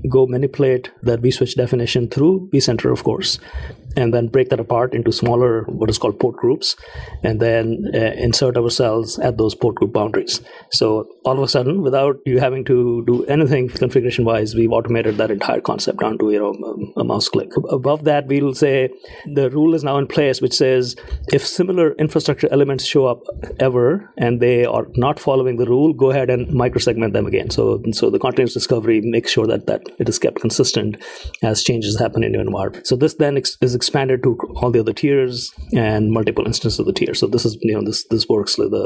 go 0.10 0.26
manipulate 0.26 0.92
that 1.02 1.22
vswitch 1.22 1.56
definition 1.56 2.08
through 2.08 2.50
vcenter 2.54 2.92
of 2.92 3.04
course 3.04 3.40
and 3.96 4.14
then 4.14 4.28
break 4.28 4.50
that 4.50 4.60
apart 4.60 4.94
into 4.94 5.12
smaller 5.12 5.64
what 5.64 5.90
is 5.90 5.98
called 5.98 6.20
port 6.20 6.36
groups 6.36 6.76
and 7.24 7.40
then 7.40 7.92
uh, 7.94 7.98
insert 7.98 8.58
ourselves 8.58 9.18
at 9.20 9.38
those 9.38 9.56
port 9.56 9.76
group 9.76 9.94
boundaries. 9.94 10.42
So 10.72 11.08
all 11.24 11.38
of 11.38 11.44
a 11.44 11.48
sudden 11.48 11.82
without 11.82 12.18
you 12.26 12.40
having 12.40 12.66
to 12.66 13.04
do 13.06 13.26
anything 13.26 13.70
configuration 13.70 14.26
wise 14.26 14.56
we've 14.56 14.72
automated 14.72 15.18
that 15.18 15.32
entire 15.32 15.62
concept 15.62 16.00
down 16.00 16.18
to 16.20 16.32
you 16.32 16.40
know 16.40 16.94
a, 16.98 17.02
a 17.02 17.04
mouse 17.04 17.30
click. 17.30 17.52
Above 17.70 18.04
that 18.06 18.28
we'll 18.28 18.54
say 18.54 18.90
the 19.34 19.50
rule 19.50 19.74
is 19.74 19.84
now 19.84 19.98
in 19.98 20.08
place 20.08 20.42
which 20.42 20.54
says 20.54 20.96
if 21.34 21.46
similar 21.46 21.94
infrastructure 21.94 22.48
elements 22.52 22.86
show 22.86 23.06
up 23.06 23.24
ever 23.60 24.12
and 24.18 24.42
they 24.42 24.66
are 24.66 24.88
not 24.96 25.20
following 25.20 25.58
the 25.58 25.66
rule 25.66 25.94
go 25.94 26.12
ahead 26.12 26.30
and 26.30 26.48
microsegment 26.48 27.14
them 27.14 27.26
again. 27.26 27.50
So 27.50 27.82
so 27.92 28.10
the 28.10 28.20
continuous 28.20 28.54
discovery 28.54 29.02
makes 29.02 29.32
sure 29.32 29.48
that 29.48 29.68
that 29.68 29.84
it 30.00 30.10
is 30.10 30.20
kept 30.20 30.40
consistent 30.42 30.98
as 31.42 31.64
changes 31.64 32.00
happen 32.00 32.24
in 32.24 32.34
your 32.34 32.42
environment. 32.42 32.88
So 32.88 32.96
this 32.96 33.16
then 33.16 33.38
is 33.38 33.76
expanded 33.86 34.24
to 34.24 34.36
all 34.56 34.72
the 34.72 34.80
other 34.80 34.94
tiers 34.94 35.54
and 35.74 36.12
multiple 36.12 36.46
instances 36.46 36.80
of 36.80 36.88
the 36.88 36.94
tier. 36.94 37.14
So 37.14 37.28
this 37.28 37.46
is 37.46 37.58
you 37.62 37.76
know 37.76 37.86
this 37.90 38.04
this 38.14 38.28
works 38.28 38.58
with 38.58 38.72
the 38.72 38.86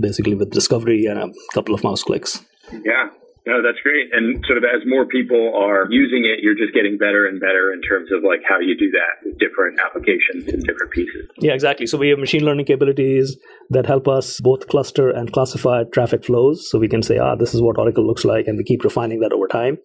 basically 0.00 0.34
with 0.34 0.50
discovery 0.50 1.04
and 1.04 1.18
a 1.18 1.28
couple 1.54 1.74
of 1.74 1.84
mouse 1.84 2.02
clicks. 2.02 2.40
Yeah. 2.72 3.10
No, 3.46 3.62
that's 3.62 3.80
great. 3.82 4.06
And 4.12 4.44
sort 4.44 4.58
of 4.58 4.64
as 4.64 4.82
more 4.84 5.06
people 5.06 5.54
are 5.56 5.86
using 5.90 6.26
it, 6.26 6.40
you're 6.42 6.58
just 6.64 6.74
getting 6.74 6.98
better 6.98 7.26
and 7.26 7.40
better 7.40 7.72
in 7.72 7.80
terms 7.80 8.10
of 8.12 8.22
like 8.22 8.42
how 8.46 8.58
you 8.58 8.76
do 8.76 8.90
that 8.90 9.12
with 9.24 9.38
different 9.38 9.80
applications 9.80 10.52
and 10.52 10.62
different 10.64 10.92
pieces. 10.92 11.30
Yeah, 11.38 11.54
exactly. 11.54 11.86
So 11.86 11.96
we 11.96 12.10
have 12.10 12.18
machine 12.18 12.44
learning 12.44 12.66
capabilities 12.66 13.38
that 13.70 13.86
help 13.86 14.06
us 14.06 14.38
both 14.40 14.68
cluster 14.68 15.08
and 15.08 15.32
classify 15.32 15.84
traffic 15.84 16.26
flows. 16.26 16.68
So 16.70 16.78
we 16.78 16.88
can 16.88 17.02
say, 17.02 17.16
ah, 17.16 17.36
this 17.36 17.54
is 17.54 17.62
what 17.62 17.78
Oracle 17.78 18.06
looks 18.06 18.26
like, 18.26 18.48
and 18.48 18.58
we 18.58 18.64
keep 18.64 18.84
refining 18.84 19.20
that 19.20 19.32
over 19.32 19.48
time 19.48 19.78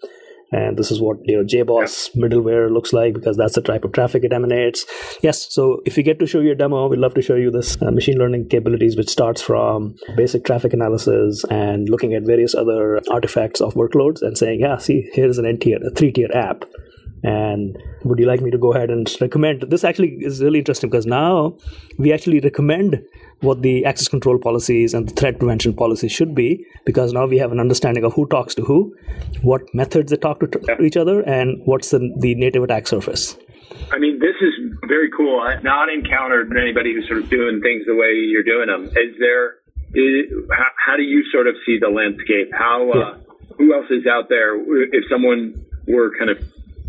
and 0.53 0.77
this 0.77 0.91
is 0.91 1.01
what 1.01 1.17
you 1.23 1.35
know 1.37 1.43
JBoss 1.43 2.11
yeah. 2.13 2.23
middleware 2.23 2.71
looks 2.71 2.93
like 2.93 3.13
because 3.13 3.37
that's 3.37 3.55
the 3.55 3.61
type 3.61 3.83
of 3.83 3.91
traffic 3.91 4.23
it 4.23 4.33
emanates. 4.33 4.85
Yes, 5.21 5.51
so 5.53 5.81
if 5.85 5.97
we 5.97 6.03
get 6.03 6.19
to 6.19 6.27
show 6.27 6.39
you 6.39 6.51
a 6.51 6.55
demo, 6.55 6.87
we'd 6.87 6.99
love 6.99 7.15
to 7.15 7.21
show 7.21 7.35
you 7.35 7.51
this 7.51 7.81
uh, 7.81 7.91
machine 7.91 8.17
learning 8.17 8.49
capabilities, 8.49 8.95
which 8.95 9.09
starts 9.09 9.41
from 9.41 9.95
basic 10.15 10.45
traffic 10.45 10.73
analysis 10.73 11.43
and 11.49 11.89
looking 11.89 12.13
at 12.13 12.23
various 12.23 12.55
other 12.55 13.01
artifacts 13.11 13.61
of 13.61 13.73
workloads 13.73 14.21
and 14.21 14.37
saying, 14.37 14.59
yeah, 14.59 14.77
see, 14.77 15.09
here's 15.13 15.37
an 15.37 15.45
N 15.45 15.57
tier, 15.57 15.79
a 15.85 15.89
three 15.91 16.11
tier 16.11 16.29
app. 16.33 16.65
And 17.23 17.77
would 18.03 18.19
you 18.19 18.25
like 18.25 18.41
me 18.41 18.51
to 18.51 18.57
go 18.57 18.73
ahead 18.73 18.89
and 18.89 19.09
recommend? 19.21 19.61
This 19.61 19.83
actually 19.83 20.17
is 20.19 20.43
really 20.43 20.59
interesting 20.59 20.89
because 20.89 21.05
now 21.05 21.57
we 21.97 22.11
actually 22.11 22.41
recommend 22.41 23.01
what 23.39 23.61
the 23.61 23.85
access 23.85 24.07
control 24.09 24.37
policies 24.37 24.93
and 24.93 25.07
the 25.07 25.13
threat 25.13 25.39
prevention 25.39 25.73
policies 25.73 26.11
should 26.11 26.35
be 26.35 26.65
because 26.85 27.13
now 27.13 27.25
we 27.25 27.37
have 27.37 27.51
an 27.51 27.59
understanding 27.59 28.03
of 28.03 28.13
who 28.13 28.25
talks 28.27 28.55
to 28.55 28.63
who, 28.63 28.95
what 29.41 29.61
methods 29.73 30.11
they 30.11 30.17
talk 30.17 30.39
to, 30.41 30.47
to 30.47 30.81
each 30.81 30.97
other, 30.97 31.21
and 31.21 31.61
what's 31.65 31.91
the, 31.91 32.13
the 32.19 32.35
native 32.35 32.63
attack 32.63 32.87
surface. 32.87 33.37
I 33.91 33.99
mean, 33.99 34.19
this 34.19 34.35
is 34.41 34.53
very 34.87 35.09
cool. 35.15 35.39
I've 35.39 35.63
not 35.63 35.89
encountered 35.89 36.55
anybody 36.57 36.93
who's 36.93 37.07
sort 37.07 37.23
of 37.23 37.29
doing 37.29 37.61
things 37.61 37.85
the 37.85 37.95
way 37.95 38.13
you're 38.13 38.43
doing 38.43 38.67
them. 38.67 38.85
Is 38.85 39.15
there, 39.19 39.55
is, 39.93 40.25
how, 40.51 40.67
how, 40.85 40.97
do 40.97 41.03
you 41.03 41.23
sort 41.31 41.47
of 41.47 41.55
see 41.65 41.79
the 41.79 41.89
landscape? 41.89 42.51
How, 42.53 42.91
uh, 42.91 42.97
yeah. 42.97 43.15
who 43.57 43.73
else 43.73 43.87
is 43.89 44.05
out 44.07 44.29
there? 44.29 44.55
If 44.57 45.05
someone 45.09 45.65
were 45.87 46.11
kind 46.17 46.29
of 46.29 46.37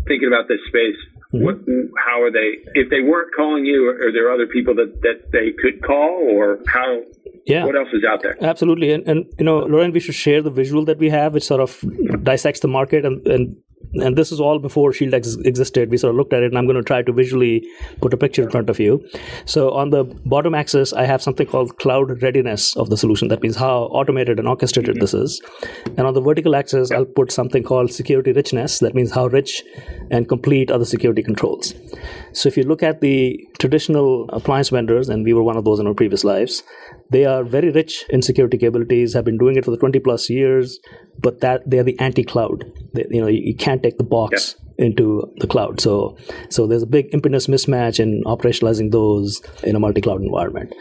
thinking 0.07 0.27
about 0.27 0.47
this 0.47 0.59
space, 0.67 0.97
Mm-hmm. 1.35 1.43
What, 1.43 1.57
how 1.97 2.21
are 2.21 2.31
they? 2.31 2.63
If 2.75 2.89
they 2.89 3.01
weren't 3.01 3.33
calling 3.35 3.65
you, 3.65 3.89
are 3.89 4.11
there 4.11 4.31
other 4.31 4.47
people 4.47 4.75
that, 4.75 5.01
that 5.01 5.31
they 5.31 5.51
could 5.61 5.83
call, 5.83 6.29
or 6.31 6.59
how? 6.67 7.01
Yeah. 7.45 7.65
What 7.65 7.75
else 7.75 7.89
is 7.93 8.03
out 8.07 8.21
there? 8.23 8.37
Absolutely, 8.41 8.91
and, 8.91 9.07
and 9.07 9.25
you 9.37 9.45
know, 9.45 9.59
Lauren, 9.59 9.91
we 9.91 9.99
should 9.99 10.15
share 10.15 10.41
the 10.41 10.49
visual 10.49 10.85
that 10.85 10.97
we 10.97 11.09
have, 11.09 11.33
which 11.33 11.43
sort 11.43 11.61
of 11.61 11.83
dissects 12.23 12.61
the 12.61 12.67
market 12.67 13.05
and, 13.05 13.25
and 13.27 13.57
and 13.93 14.17
this 14.17 14.31
is 14.31 14.39
all 14.39 14.59
before 14.59 14.91
ShieldX 14.91 15.45
existed. 15.45 15.89
We 15.89 15.97
sort 15.97 16.11
of 16.11 16.17
looked 16.17 16.33
at 16.33 16.43
it, 16.43 16.47
and 16.47 16.57
I'm 16.57 16.65
going 16.65 16.77
to 16.77 16.83
try 16.83 17.01
to 17.01 17.13
visually 17.13 17.67
put 18.01 18.13
a 18.13 18.17
picture 18.17 18.43
in 18.43 18.49
front 18.49 18.69
of 18.69 18.79
you. 18.79 19.05
So 19.45 19.71
on 19.71 19.89
the 19.91 20.03
bottom 20.03 20.53
axis, 20.53 20.93
I 20.93 21.05
have 21.05 21.21
something 21.21 21.47
called 21.47 21.77
cloud 21.77 22.21
readiness 22.21 22.75
of 22.75 22.89
the 22.89 22.97
solution. 22.97 23.29
That 23.29 23.41
means 23.41 23.55
how 23.55 23.83
automated 23.83 24.39
and 24.39 24.47
orchestrated 24.47 24.95
mm-hmm. 24.95 25.01
this 25.01 25.13
is. 25.13 25.41
And 25.97 26.01
on 26.01 26.13
the 26.13 26.21
vertical 26.21 26.55
axis, 26.55 26.91
I'll 26.91 27.05
put 27.05 27.31
something 27.31 27.63
called 27.63 27.91
security 27.91 28.31
richness. 28.31 28.79
That 28.79 28.95
means 28.95 29.11
how 29.11 29.27
rich 29.27 29.63
and 30.11 30.27
complete 30.27 30.71
are 30.71 30.79
the 30.79 30.85
security 30.85 31.23
controls. 31.23 31.73
So 32.33 32.47
if 32.47 32.57
you 32.57 32.63
look 32.63 32.83
at 32.83 33.01
the 33.01 33.47
traditional 33.65 34.29
appliance 34.29 34.69
vendors, 34.69 35.09
and 35.09 35.25
we 35.25 35.33
were 35.33 35.41
one 35.41 35.57
of 35.57 35.65
those 35.65 35.79
in 35.79 35.87
our 35.87 35.93
previous 35.95 36.23
lives, 36.23 36.61
they 37.09 37.25
are 37.25 37.43
very 37.43 37.71
rich 37.71 38.05
in 38.09 38.21
security 38.21 38.59
capabilities, 38.59 39.13
have 39.13 39.25
been 39.25 39.39
doing 39.39 39.55
it 39.55 39.65
for 39.65 39.71
the 39.71 39.77
20 39.77 39.99
plus 39.99 40.29
years, 40.29 40.79
but 41.17 41.41
that 41.41 41.63
they're 41.65 41.83
the 41.83 41.99
anti-cloud. 41.99 42.63
They, 42.93 43.05
you 43.09 43.21
know, 43.21 43.27
you, 43.27 43.41
you, 43.43 43.55
can't 43.55 43.81
take 43.81 43.97
the 43.97 44.03
box 44.03 44.55
yeah. 44.77 44.85
into 44.85 45.33
the 45.37 45.47
cloud. 45.47 45.81
So, 45.81 46.15
so 46.49 46.67
there's 46.67 46.83
a 46.83 46.87
big 46.97 47.09
impedance 47.09 47.49
mismatch 47.49 47.99
in 47.99 48.21
operationalizing 48.25 48.91
those 48.91 49.41
in 49.63 49.75
a 49.75 49.79
multi-cloud 49.79 50.21
environment. 50.21 50.71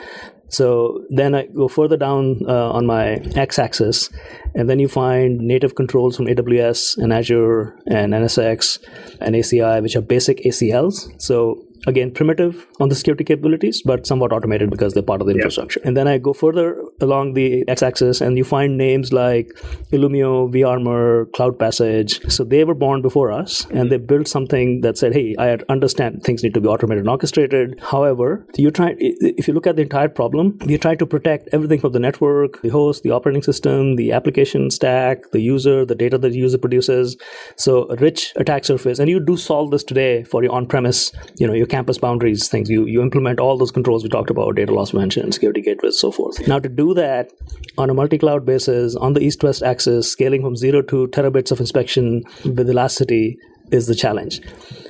So 0.48 1.04
then 1.08 1.34
I 1.34 1.46
go 1.46 1.68
further 1.68 1.96
down 1.96 2.42
uh, 2.46 2.70
on 2.70 2.84
my 2.86 3.14
x-axis, 3.34 4.10
and 4.54 4.68
then 4.68 4.78
you 4.78 4.88
find 4.88 5.38
native 5.38 5.74
controls 5.74 6.16
from 6.16 6.26
AWS 6.26 6.98
and 6.98 7.12
Azure 7.12 7.76
and 7.86 8.12
NSX 8.12 8.78
and 9.20 9.34
ACI, 9.34 9.82
which 9.82 9.96
are 9.96 10.02
basic 10.02 10.44
ACLs. 10.44 11.10
So 11.20 11.63
again 11.86 12.10
primitive 12.10 12.66
on 12.80 12.88
the 12.88 12.94
security 12.94 13.24
capabilities 13.24 13.82
but 13.82 14.06
somewhat 14.06 14.32
automated 14.32 14.70
because 14.70 14.94
they're 14.94 15.02
part 15.02 15.20
of 15.20 15.26
the 15.26 15.34
infrastructure. 15.34 15.80
And 15.84 15.96
then 15.96 16.08
i 16.08 16.18
go 16.18 16.32
further 16.32 16.82
along 17.00 17.34
the 17.34 17.64
x-axis 17.68 18.20
and 18.20 18.36
you 18.36 18.44
find 18.44 18.76
names 18.76 19.12
like 19.12 19.48
illumio 19.92 20.50
vArmour 20.52 21.32
cloud 21.32 21.58
passage. 21.58 22.20
So 22.30 22.44
they 22.44 22.64
were 22.64 22.74
born 22.74 23.02
before 23.02 23.32
us 23.32 23.66
and 23.70 23.90
they 23.90 23.96
built 23.96 24.28
something 24.28 24.80
that 24.80 24.98
said 24.98 25.12
hey 25.12 25.34
i 25.38 25.58
understand 25.68 26.22
things 26.22 26.42
need 26.42 26.54
to 26.54 26.60
be 26.60 26.68
automated 26.68 27.00
and 27.00 27.08
orchestrated. 27.08 27.78
However 27.80 28.46
you 28.56 28.70
try 28.70 28.94
if 28.98 29.48
you 29.48 29.54
look 29.54 29.66
at 29.66 29.76
the 29.76 29.82
entire 29.82 30.08
problem 30.08 30.58
you 30.66 30.78
try 30.78 30.94
to 30.94 31.06
protect 31.06 31.48
everything 31.52 31.80
from 31.80 31.92
the 31.92 31.98
network 31.98 32.60
the 32.62 32.68
host 32.68 33.02
the 33.02 33.10
operating 33.10 33.42
system 33.42 33.96
the 33.96 34.12
application 34.12 34.70
stack 34.70 35.30
the 35.32 35.40
user 35.40 35.84
the 35.84 35.94
data 35.94 36.18
that 36.18 36.30
the 36.30 36.38
user 36.38 36.58
produces. 36.58 37.16
So 37.56 37.88
a 37.90 37.96
rich 37.96 38.32
attack 38.36 38.64
surface 38.64 38.98
and 38.98 39.08
you 39.08 39.20
do 39.20 39.36
solve 39.36 39.70
this 39.70 39.84
today 39.84 40.24
for 40.24 40.42
your 40.42 40.52
on-premise 40.52 41.12
you 41.38 41.46
know 41.46 41.52
your 41.52 41.66
campus 41.74 41.98
boundaries 41.98 42.48
things. 42.48 42.70
You 42.70 42.84
you 42.86 43.02
implement 43.02 43.40
all 43.40 43.56
those 43.62 43.74
controls 43.78 44.02
we 44.02 44.12
talked 44.16 44.30
about, 44.34 44.56
data 44.56 44.74
loss 44.74 44.92
prevention, 44.92 45.32
security 45.32 45.62
gateways, 45.70 45.98
so 46.04 46.12
forth. 46.18 46.46
Now 46.52 46.60
to 46.66 46.68
do 46.68 46.94
that 46.94 47.32
on 47.78 47.90
a 47.90 47.94
multi-cloud 48.02 48.46
basis 48.52 48.94
on 49.08 49.14
the 49.14 49.24
east-west 49.30 49.62
axis, 49.62 50.10
scaling 50.10 50.42
from 50.42 50.56
zero 50.56 50.82
to 50.92 51.08
terabits 51.18 51.50
of 51.56 51.60
inspection 51.66 52.22
with 52.44 52.70
elasticity 52.70 53.36
is 53.70 53.86
the 53.86 53.94
challenge. 53.94 54.40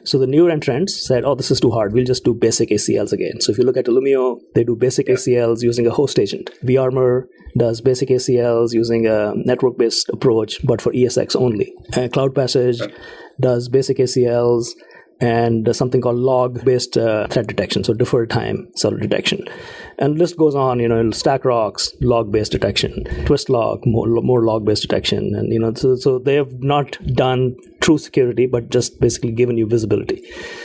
So 0.05 0.19
the 0.19 0.27
newer 0.27 0.51
entrants 0.51 1.07
said, 1.07 1.25
oh, 1.25 1.35
this 1.35 1.51
is 1.51 1.61
too 1.61 1.71
hard. 1.71 1.93
We'll 1.93 2.05
just 2.05 2.25
do 2.25 2.35
basic 2.35 2.71
ACLs 2.71 3.13
again. 3.13 3.41
So 3.41 3.53
if 3.53 3.59
you 3.59 3.65
look 3.65 3.77
at 3.77 3.87
Illumio, 3.87 4.41
they 4.55 4.65
do 4.65 4.77
basic 4.77 5.09
yeah. 5.09 5.15
ACLs 5.15 5.63
using 5.63 5.87
a 5.87 5.91
host 5.91 6.19
agent. 6.19 6.51
vArmour 6.65 7.27
does 7.57 7.81
basic 7.81 8.09
ACLs 8.09 8.73
using 8.73 9.07
a 9.07 9.33
network 9.37 9.79
based 9.79 10.09
approach, 10.09 10.59
but 10.67 10.83
for 10.83 10.93
ESX 10.93 11.37
only. 11.37 11.73
And 11.97 12.13
Cloud 12.13 12.35
Passage 12.35 12.83
does 13.41 13.69
basic 13.69 13.99
ACLs 13.99 14.75
and 15.21 15.75
something 15.75 16.01
called 16.01 16.17
log 16.17 16.65
based 16.65 16.97
uh, 16.97 17.27
threat 17.29 17.47
detection, 17.47 17.85
so 17.85 17.95
deferred 17.95 18.31
time 18.31 18.69
sort 18.77 18.95
of 18.95 19.01
detection. 19.01 19.45
And 19.99 20.19
list 20.19 20.37
goes 20.37 20.55
on, 20.55 20.81
you 20.81 20.89
know, 20.89 21.03
StackRox, 21.05 21.95
log 22.01 22.33
based 22.33 22.53
detection, 22.53 23.05
Twistlock, 23.27 23.87
more, 23.87 24.07
more 24.23 24.45
log 24.45 24.65
based 24.65 24.83
detection. 24.83 25.35
And, 25.35 25.53
you 25.53 25.59
know, 25.59 25.73
so, 25.75 25.97
so 25.97 26.19
they 26.19 26.35
have 26.35 26.63
not 26.63 26.99
done 27.15 27.57
true 27.85 27.99
security, 27.99 28.47
but 28.47 28.71
just 28.71 28.99
basically 28.99 29.31
given 29.31 29.59
you 29.59 29.67
visibility. 29.67 30.23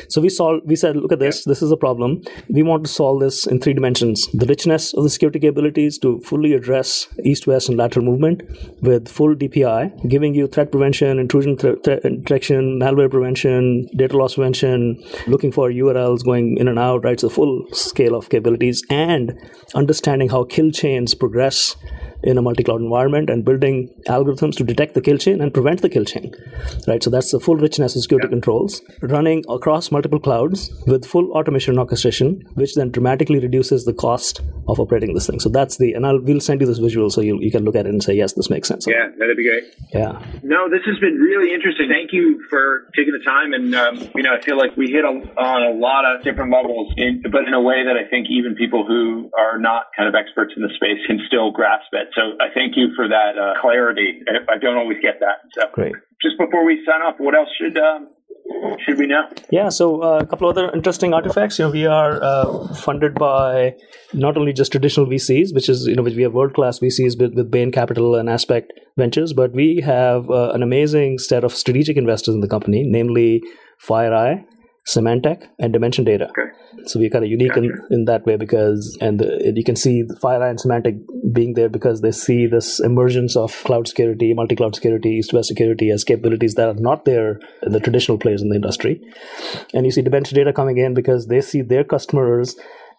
So 0.08 0.22
we 0.22 0.30
solved, 0.30 0.66
we 0.66 0.78
said, 0.78 0.96
look 0.96 1.12
at 1.12 1.20
this, 1.20 1.44
this 1.44 1.62
is 1.62 1.70
a 1.70 1.78
problem. 1.78 2.22
We 2.48 2.64
want 2.64 2.86
to 2.86 2.90
solve 2.90 3.20
this 3.20 3.46
in 3.46 3.60
three 3.60 3.74
dimensions 3.74 4.26
the 4.34 4.46
richness 4.46 4.94
of 4.94 5.04
the 5.04 5.10
security 5.10 5.40
capabilities 5.40 5.98
to 6.00 6.20
fully 6.22 6.54
address 6.54 7.08
east 7.26 7.46
west 7.46 7.68
and 7.68 7.78
lateral 7.78 8.06
movement 8.06 8.44
with 8.82 9.10
full 9.10 9.36
DPI, 9.36 10.10
giving 10.10 10.34
you 10.34 10.48
threat 10.48 10.72
prevention, 10.72 11.20
intrusion 11.20 11.58
threat 11.58 11.84
detection, 11.84 12.80
malware 12.80 13.12
prevention, 13.12 13.88
data 13.96 14.16
loss 14.16 14.36
prevention, 14.36 15.04
looking 15.28 15.52
for 15.52 15.70
URLs 15.70 16.24
going 16.24 16.58
in 16.58 16.70
and 16.70 16.80
out, 16.80 17.04
right? 17.04 17.20
So 17.20 17.28
full 17.28 17.66
scale 17.74 18.16
of 18.16 18.30
capabilities 18.30 18.82
and 18.90 19.19
understanding 19.76 20.30
how 20.30 20.44
kill 20.44 20.72
chains 20.72 21.14
progress 21.14 21.76
in 22.24 22.38
a 22.38 22.42
multi-cloud 22.42 22.82
environment 22.82 23.30
and 23.30 23.46
building 23.46 23.90
algorithms 24.08 24.56
to 24.56 24.64
detect 24.64 24.94
the 24.94 25.02
kill 25.02 25.18
chain 25.18 25.42
and 25.42 25.54
prevent 25.54 25.82
the 25.82 25.90
kill 25.90 26.04
chain 26.04 26.34
right? 26.88 27.02
So 27.02 27.10
that's 27.10 27.32
the 27.32 27.40
full 27.40 27.56
richness 27.56 27.96
of 27.96 28.02
security 28.02 28.28
yeah. 28.28 28.32
controls 28.32 28.82
running 29.02 29.44
across 29.50 29.92
multiple 29.92 30.20
clouds 30.20 30.72
with 30.86 31.06
full 31.06 31.32
automation 31.32 31.72
and 31.72 31.80
orchestration 31.80 32.46
which 32.56 32.76
then 32.76 32.92
dramatically 32.92 33.40
reduces 33.40 33.86
the 33.86 33.94
cost 33.94 34.42
of 34.68 34.80
operating 34.80 35.14
this 35.14 35.28
thing. 35.28 35.40
So 35.40 35.50
that's 35.50 35.78
the 35.78 35.94
and 35.94 36.06
I'll 36.06 36.20
we'll 36.20 36.40
send 36.40 36.62
you 36.62 36.68
this 36.68 36.78
visual 36.78 37.10
so 37.10 37.22
you, 37.22 37.40
you 37.40 37.52
can 37.52 37.64
look 37.64 37.76
at 37.76 37.86
it 37.86 37.90
and 37.90 38.04
say 38.04 38.14
yes 38.14 38.34
this 38.34 38.50
makes 38.50 38.68
sense. 38.68 38.86
Yeah 38.88 39.10
that'd 39.18 39.38
be 39.38 39.48
great. 39.48 39.64
Yeah. 39.94 40.22
No 40.44 40.70
this 40.70 40.82
has 40.86 41.00
been 41.00 41.16
really 41.16 41.54
interesting. 41.54 41.90
Thank 41.90 42.12
you 42.12 42.44
for 42.50 42.90
taking 42.96 43.14
the 43.14 43.24
time 43.24 43.54
and 43.54 43.74
um, 43.76 44.10
you 44.16 44.24
know 44.24 44.34
I 44.34 44.44
feel 44.44 44.58
like 44.58 44.76
we 44.76 44.88
hit 44.88 45.06
a, 45.06 45.10
on 45.10 45.64
a 45.64 45.80
lot 45.80 46.06
of 46.06 46.24
different 46.24 46.52
levels 46.52 46.94
in, 46.98 47.24
but 47.32 47.48
in 47.48 47.54
a 47.54 47.62
way 47.62 47.84
that 47.86 47.96
I 47.96 48.10
think 48.10 48.28
even 48.30 48.56
people 48.56 48.86
who 48.86 49.32
are 49.38 49.58
not 49.58 49.88
kind 49.96 50.08
of 50.08 50.16
experts 50.16 50.54
in 50.56 50.64
the 50.64 50.70
space 50.76 51.00
can 51.08 51.20
still 51.28 51.52
grasp 51.52 51.88
it 51.94 52.09
so 52.16 52.22
I 52.40 52.48
thank 52.54 52.76
you 52.76 52.90
for 52.96 53.08
that 53.08 53.38
uh, 53.38 53.62
clarity. 53.62 54.22
I 54.50 54.58
don't 54.58 54.78
always 54.78 54.98
get 55.02 55.20
that. 55.20 55.46
So 55.54 55.70
great. 55.74 55.96
Just 56.22 56.38
before 56.38 56.66
we 56.66 56.84
sign 56.86 57.02
off, 57.02 57.16
what 57.18 57.36
else 57.36 57.50
should 57.58 57.78
um, 57.78 58.10
should 58.86 58.98
we 58.98 59.08
know? 59.08 59.28
Yeah, 59.52 59.70
so 59.70 60.02
uh, 60.02 60.20
a 60.20 60.26
couple 60.26 60.50
other 60.50 60.72
interesting 60.72 61.14
artifacts. 61.14 61.60
You 61.60 61.66
know, 61.66 61.72
we 61.72 61.86
are 61.86 62.22
uh, 62.22 62.74
funded 62.76 63.16
by 63.16 63.76
not 64.14 64.38
only 64.38 64.54
just 64.54 64.72
traditional 64.72 65.06
VCs, 65.06 65.54
which 65.54 65.70
is 65.70 65.86
you 65.86 65.96
know, 65.96 66.04
which 66.04 66.16
we 66.16 66.24
have 66.24 66.34
world 66.34 66.54
class 66.54 66.80
VCs 66.80 67.20
with, 67.20 67.34
with 67.36 67.52
Bain 67.52 67.72
Capital 67.72 68.16
and 68.16 68.30
Aspect 68.30 68.74
Ventures, 68.98 69.34
but 69.34 69.54
we 69.54 69.82
have 69.82 70.30
uh, 70.30 70.52
an 70.52 70.64
amazing 70.64 71.20
set 71.20 71.44
of 71.44 71.54
strategic 71.54 71.98
investors 71.98 72.36
in 72.36 72.42
the 72.42 72.48
company, 72.48 72.84
namely 72.86 73.42
FireEye, 73.88 74.44
Symantec, 74.90 75.48
and 75.60 75.72
Dimension 75.72 76.04
Data. 76.04 76.30
Okay. 76.30 76.50
So 76.86 77.00
we're 77.00 77.10
kind 77.10 77.24
of 77.24 77.30
unique 77.30 77.54
gotcha. 77.54 77.62
in, 77.62 77.82
in 77.92 78.06
that 78.06 78.26
way 78.26 78.38
because, 78.38 78.98
and 79.02 79.20
the, 79.20 79.54
you 79.56 79.64
can 79.64 79.76
see 79.76 80.04
FireEye 80.04 80.50
and 80.50 80.60
Symantec 80.60 81.34
being 81.34 81.54
there 81.54 81.70
because 81.70 82.02
they 82.02 82.12
see 82.12 82.48
this 82.48 82.80
emergence 82.80 83.36
of 83.36 83.52
cloud 83.66 83.88
security, 83.88 84.34
multi 84.34 84.56
cloud 84.56 84.76
security, 84.76 85.10
east 85.10 85.34
west 85.34 85.48
security 85.48 85.92
as 85.92 86.04
capabilities 86.04 86.56
that 86.56 86.70
are 86.70 86.82
not 86.82 87.06
there 87.06 87.40
in 87.64 87.72
the 87.72 87.80
traditional 87.80 88.18
players 88.18 88.42
in 88.42 88.50
the 88.50 88.56
industry. 88.56 89.02
And 89.74 89.86
you 89.86 89.92
see 89.92 90.02
Dimension 90.02 90.36
Data 90.36 90.54
coming 90.54 90.78
in 90.78 90.94
because 90.94 91.28
they 91.28 91.42
see 91.42 91.62
their 91.62 91.84
customers 91.84 92.56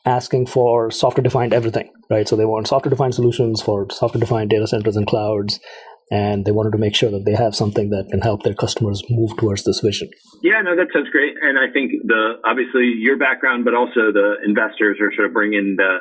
asking 0.07 0.47
for 0.47 0.91
software 0.91 1.23
defined 1.23 1.53
everything, 1.53 1.91
right? 2.09 2.27
So 2.29 2.37
they 2.37 2.47
want 2.47 2.69
software 2.69 2.91
defined 2.91 3.15
solutions 3.15 3.61
for 3.61 3.87
software 3.91 4.21
defined 4.21 4.51
data 4.51 4.67
centers 4.67 4.97
and 4.97 5.07
clouds 5.07 5.61
and 6.11 6.45
they 6.45 6.51
wanted 6.51 6.73
to 6.73 6.79
make 6.79 6.95
sure 6.95 7.11
that 7.11 7.25
they 7.25 7.35
have 7.35 7.55
something 7.55 7.91
that 7.91 8.09
can 8.11 8.21
help 8.21 8.43
their 8.43 8.55
customers 8.55 9.03
move 9.09 9.37
towards 9.37 9.65
this 9.65 9.81
vision. 9.81 10.11
Yeah, 10.43 10.61
no, 10.63 10.75
that 10.77 10.89
sounds 10.93 11.09
great. 11.11 11.35
And 11.41 11.59
I 11.59 11.73
think 11.73 11.93
the 12.05 12.41
obviously 12.45 12.95
your 12.99 13.17
background, 13.17 13.65
but 13.65 13.75
also 13.75 14.13
the 14.13 14.37
investors 14.45 14.99
are 15.01 15.13
sort 15.15 15.29
of 15.29 15.33
bringing 15.33 15.77
the 15.77 15.99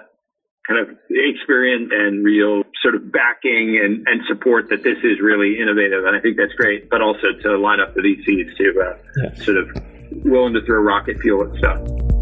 kind 0.67 0.79
of 0.81 0.95
experience 1.09 1.91
and 1.93 2.23
real 2.23 2.63
sort 2.81 2.95
of 2.95 3.11
backing 3.11 3.79
and, 3.83 4.07
and 4.07 4.21
support 4.27 4.69
that 4.69 4.83
this 4.83 4.97
is 5.03 5.19
really 5.21 5.59
innovative. 5.59 6.05
And 6.05 6.15
I 6.15 6.19
think 6.19 6.37
that's 6.37 6.53
great, 6.53 6.89
but 6.89 7.01
also 7.01 7.33
to 7.41 7.57
line 7.57 7.79
up 7.79 7.93
the 7.95 8.01
VCs 8.01 8.57
to 8.57 8.81
uh, 8.81 8.97
yeah. 9.23 9.43
sort 9.43 9.57
of 9.57 9.69
willing 10.25 10.53
to 10.53 10.61
throw 10.65 10.81
rocket 10.81 11.19
fuel 11.21 11.51
at 11.51 11.57
stuff. 11.57 12.18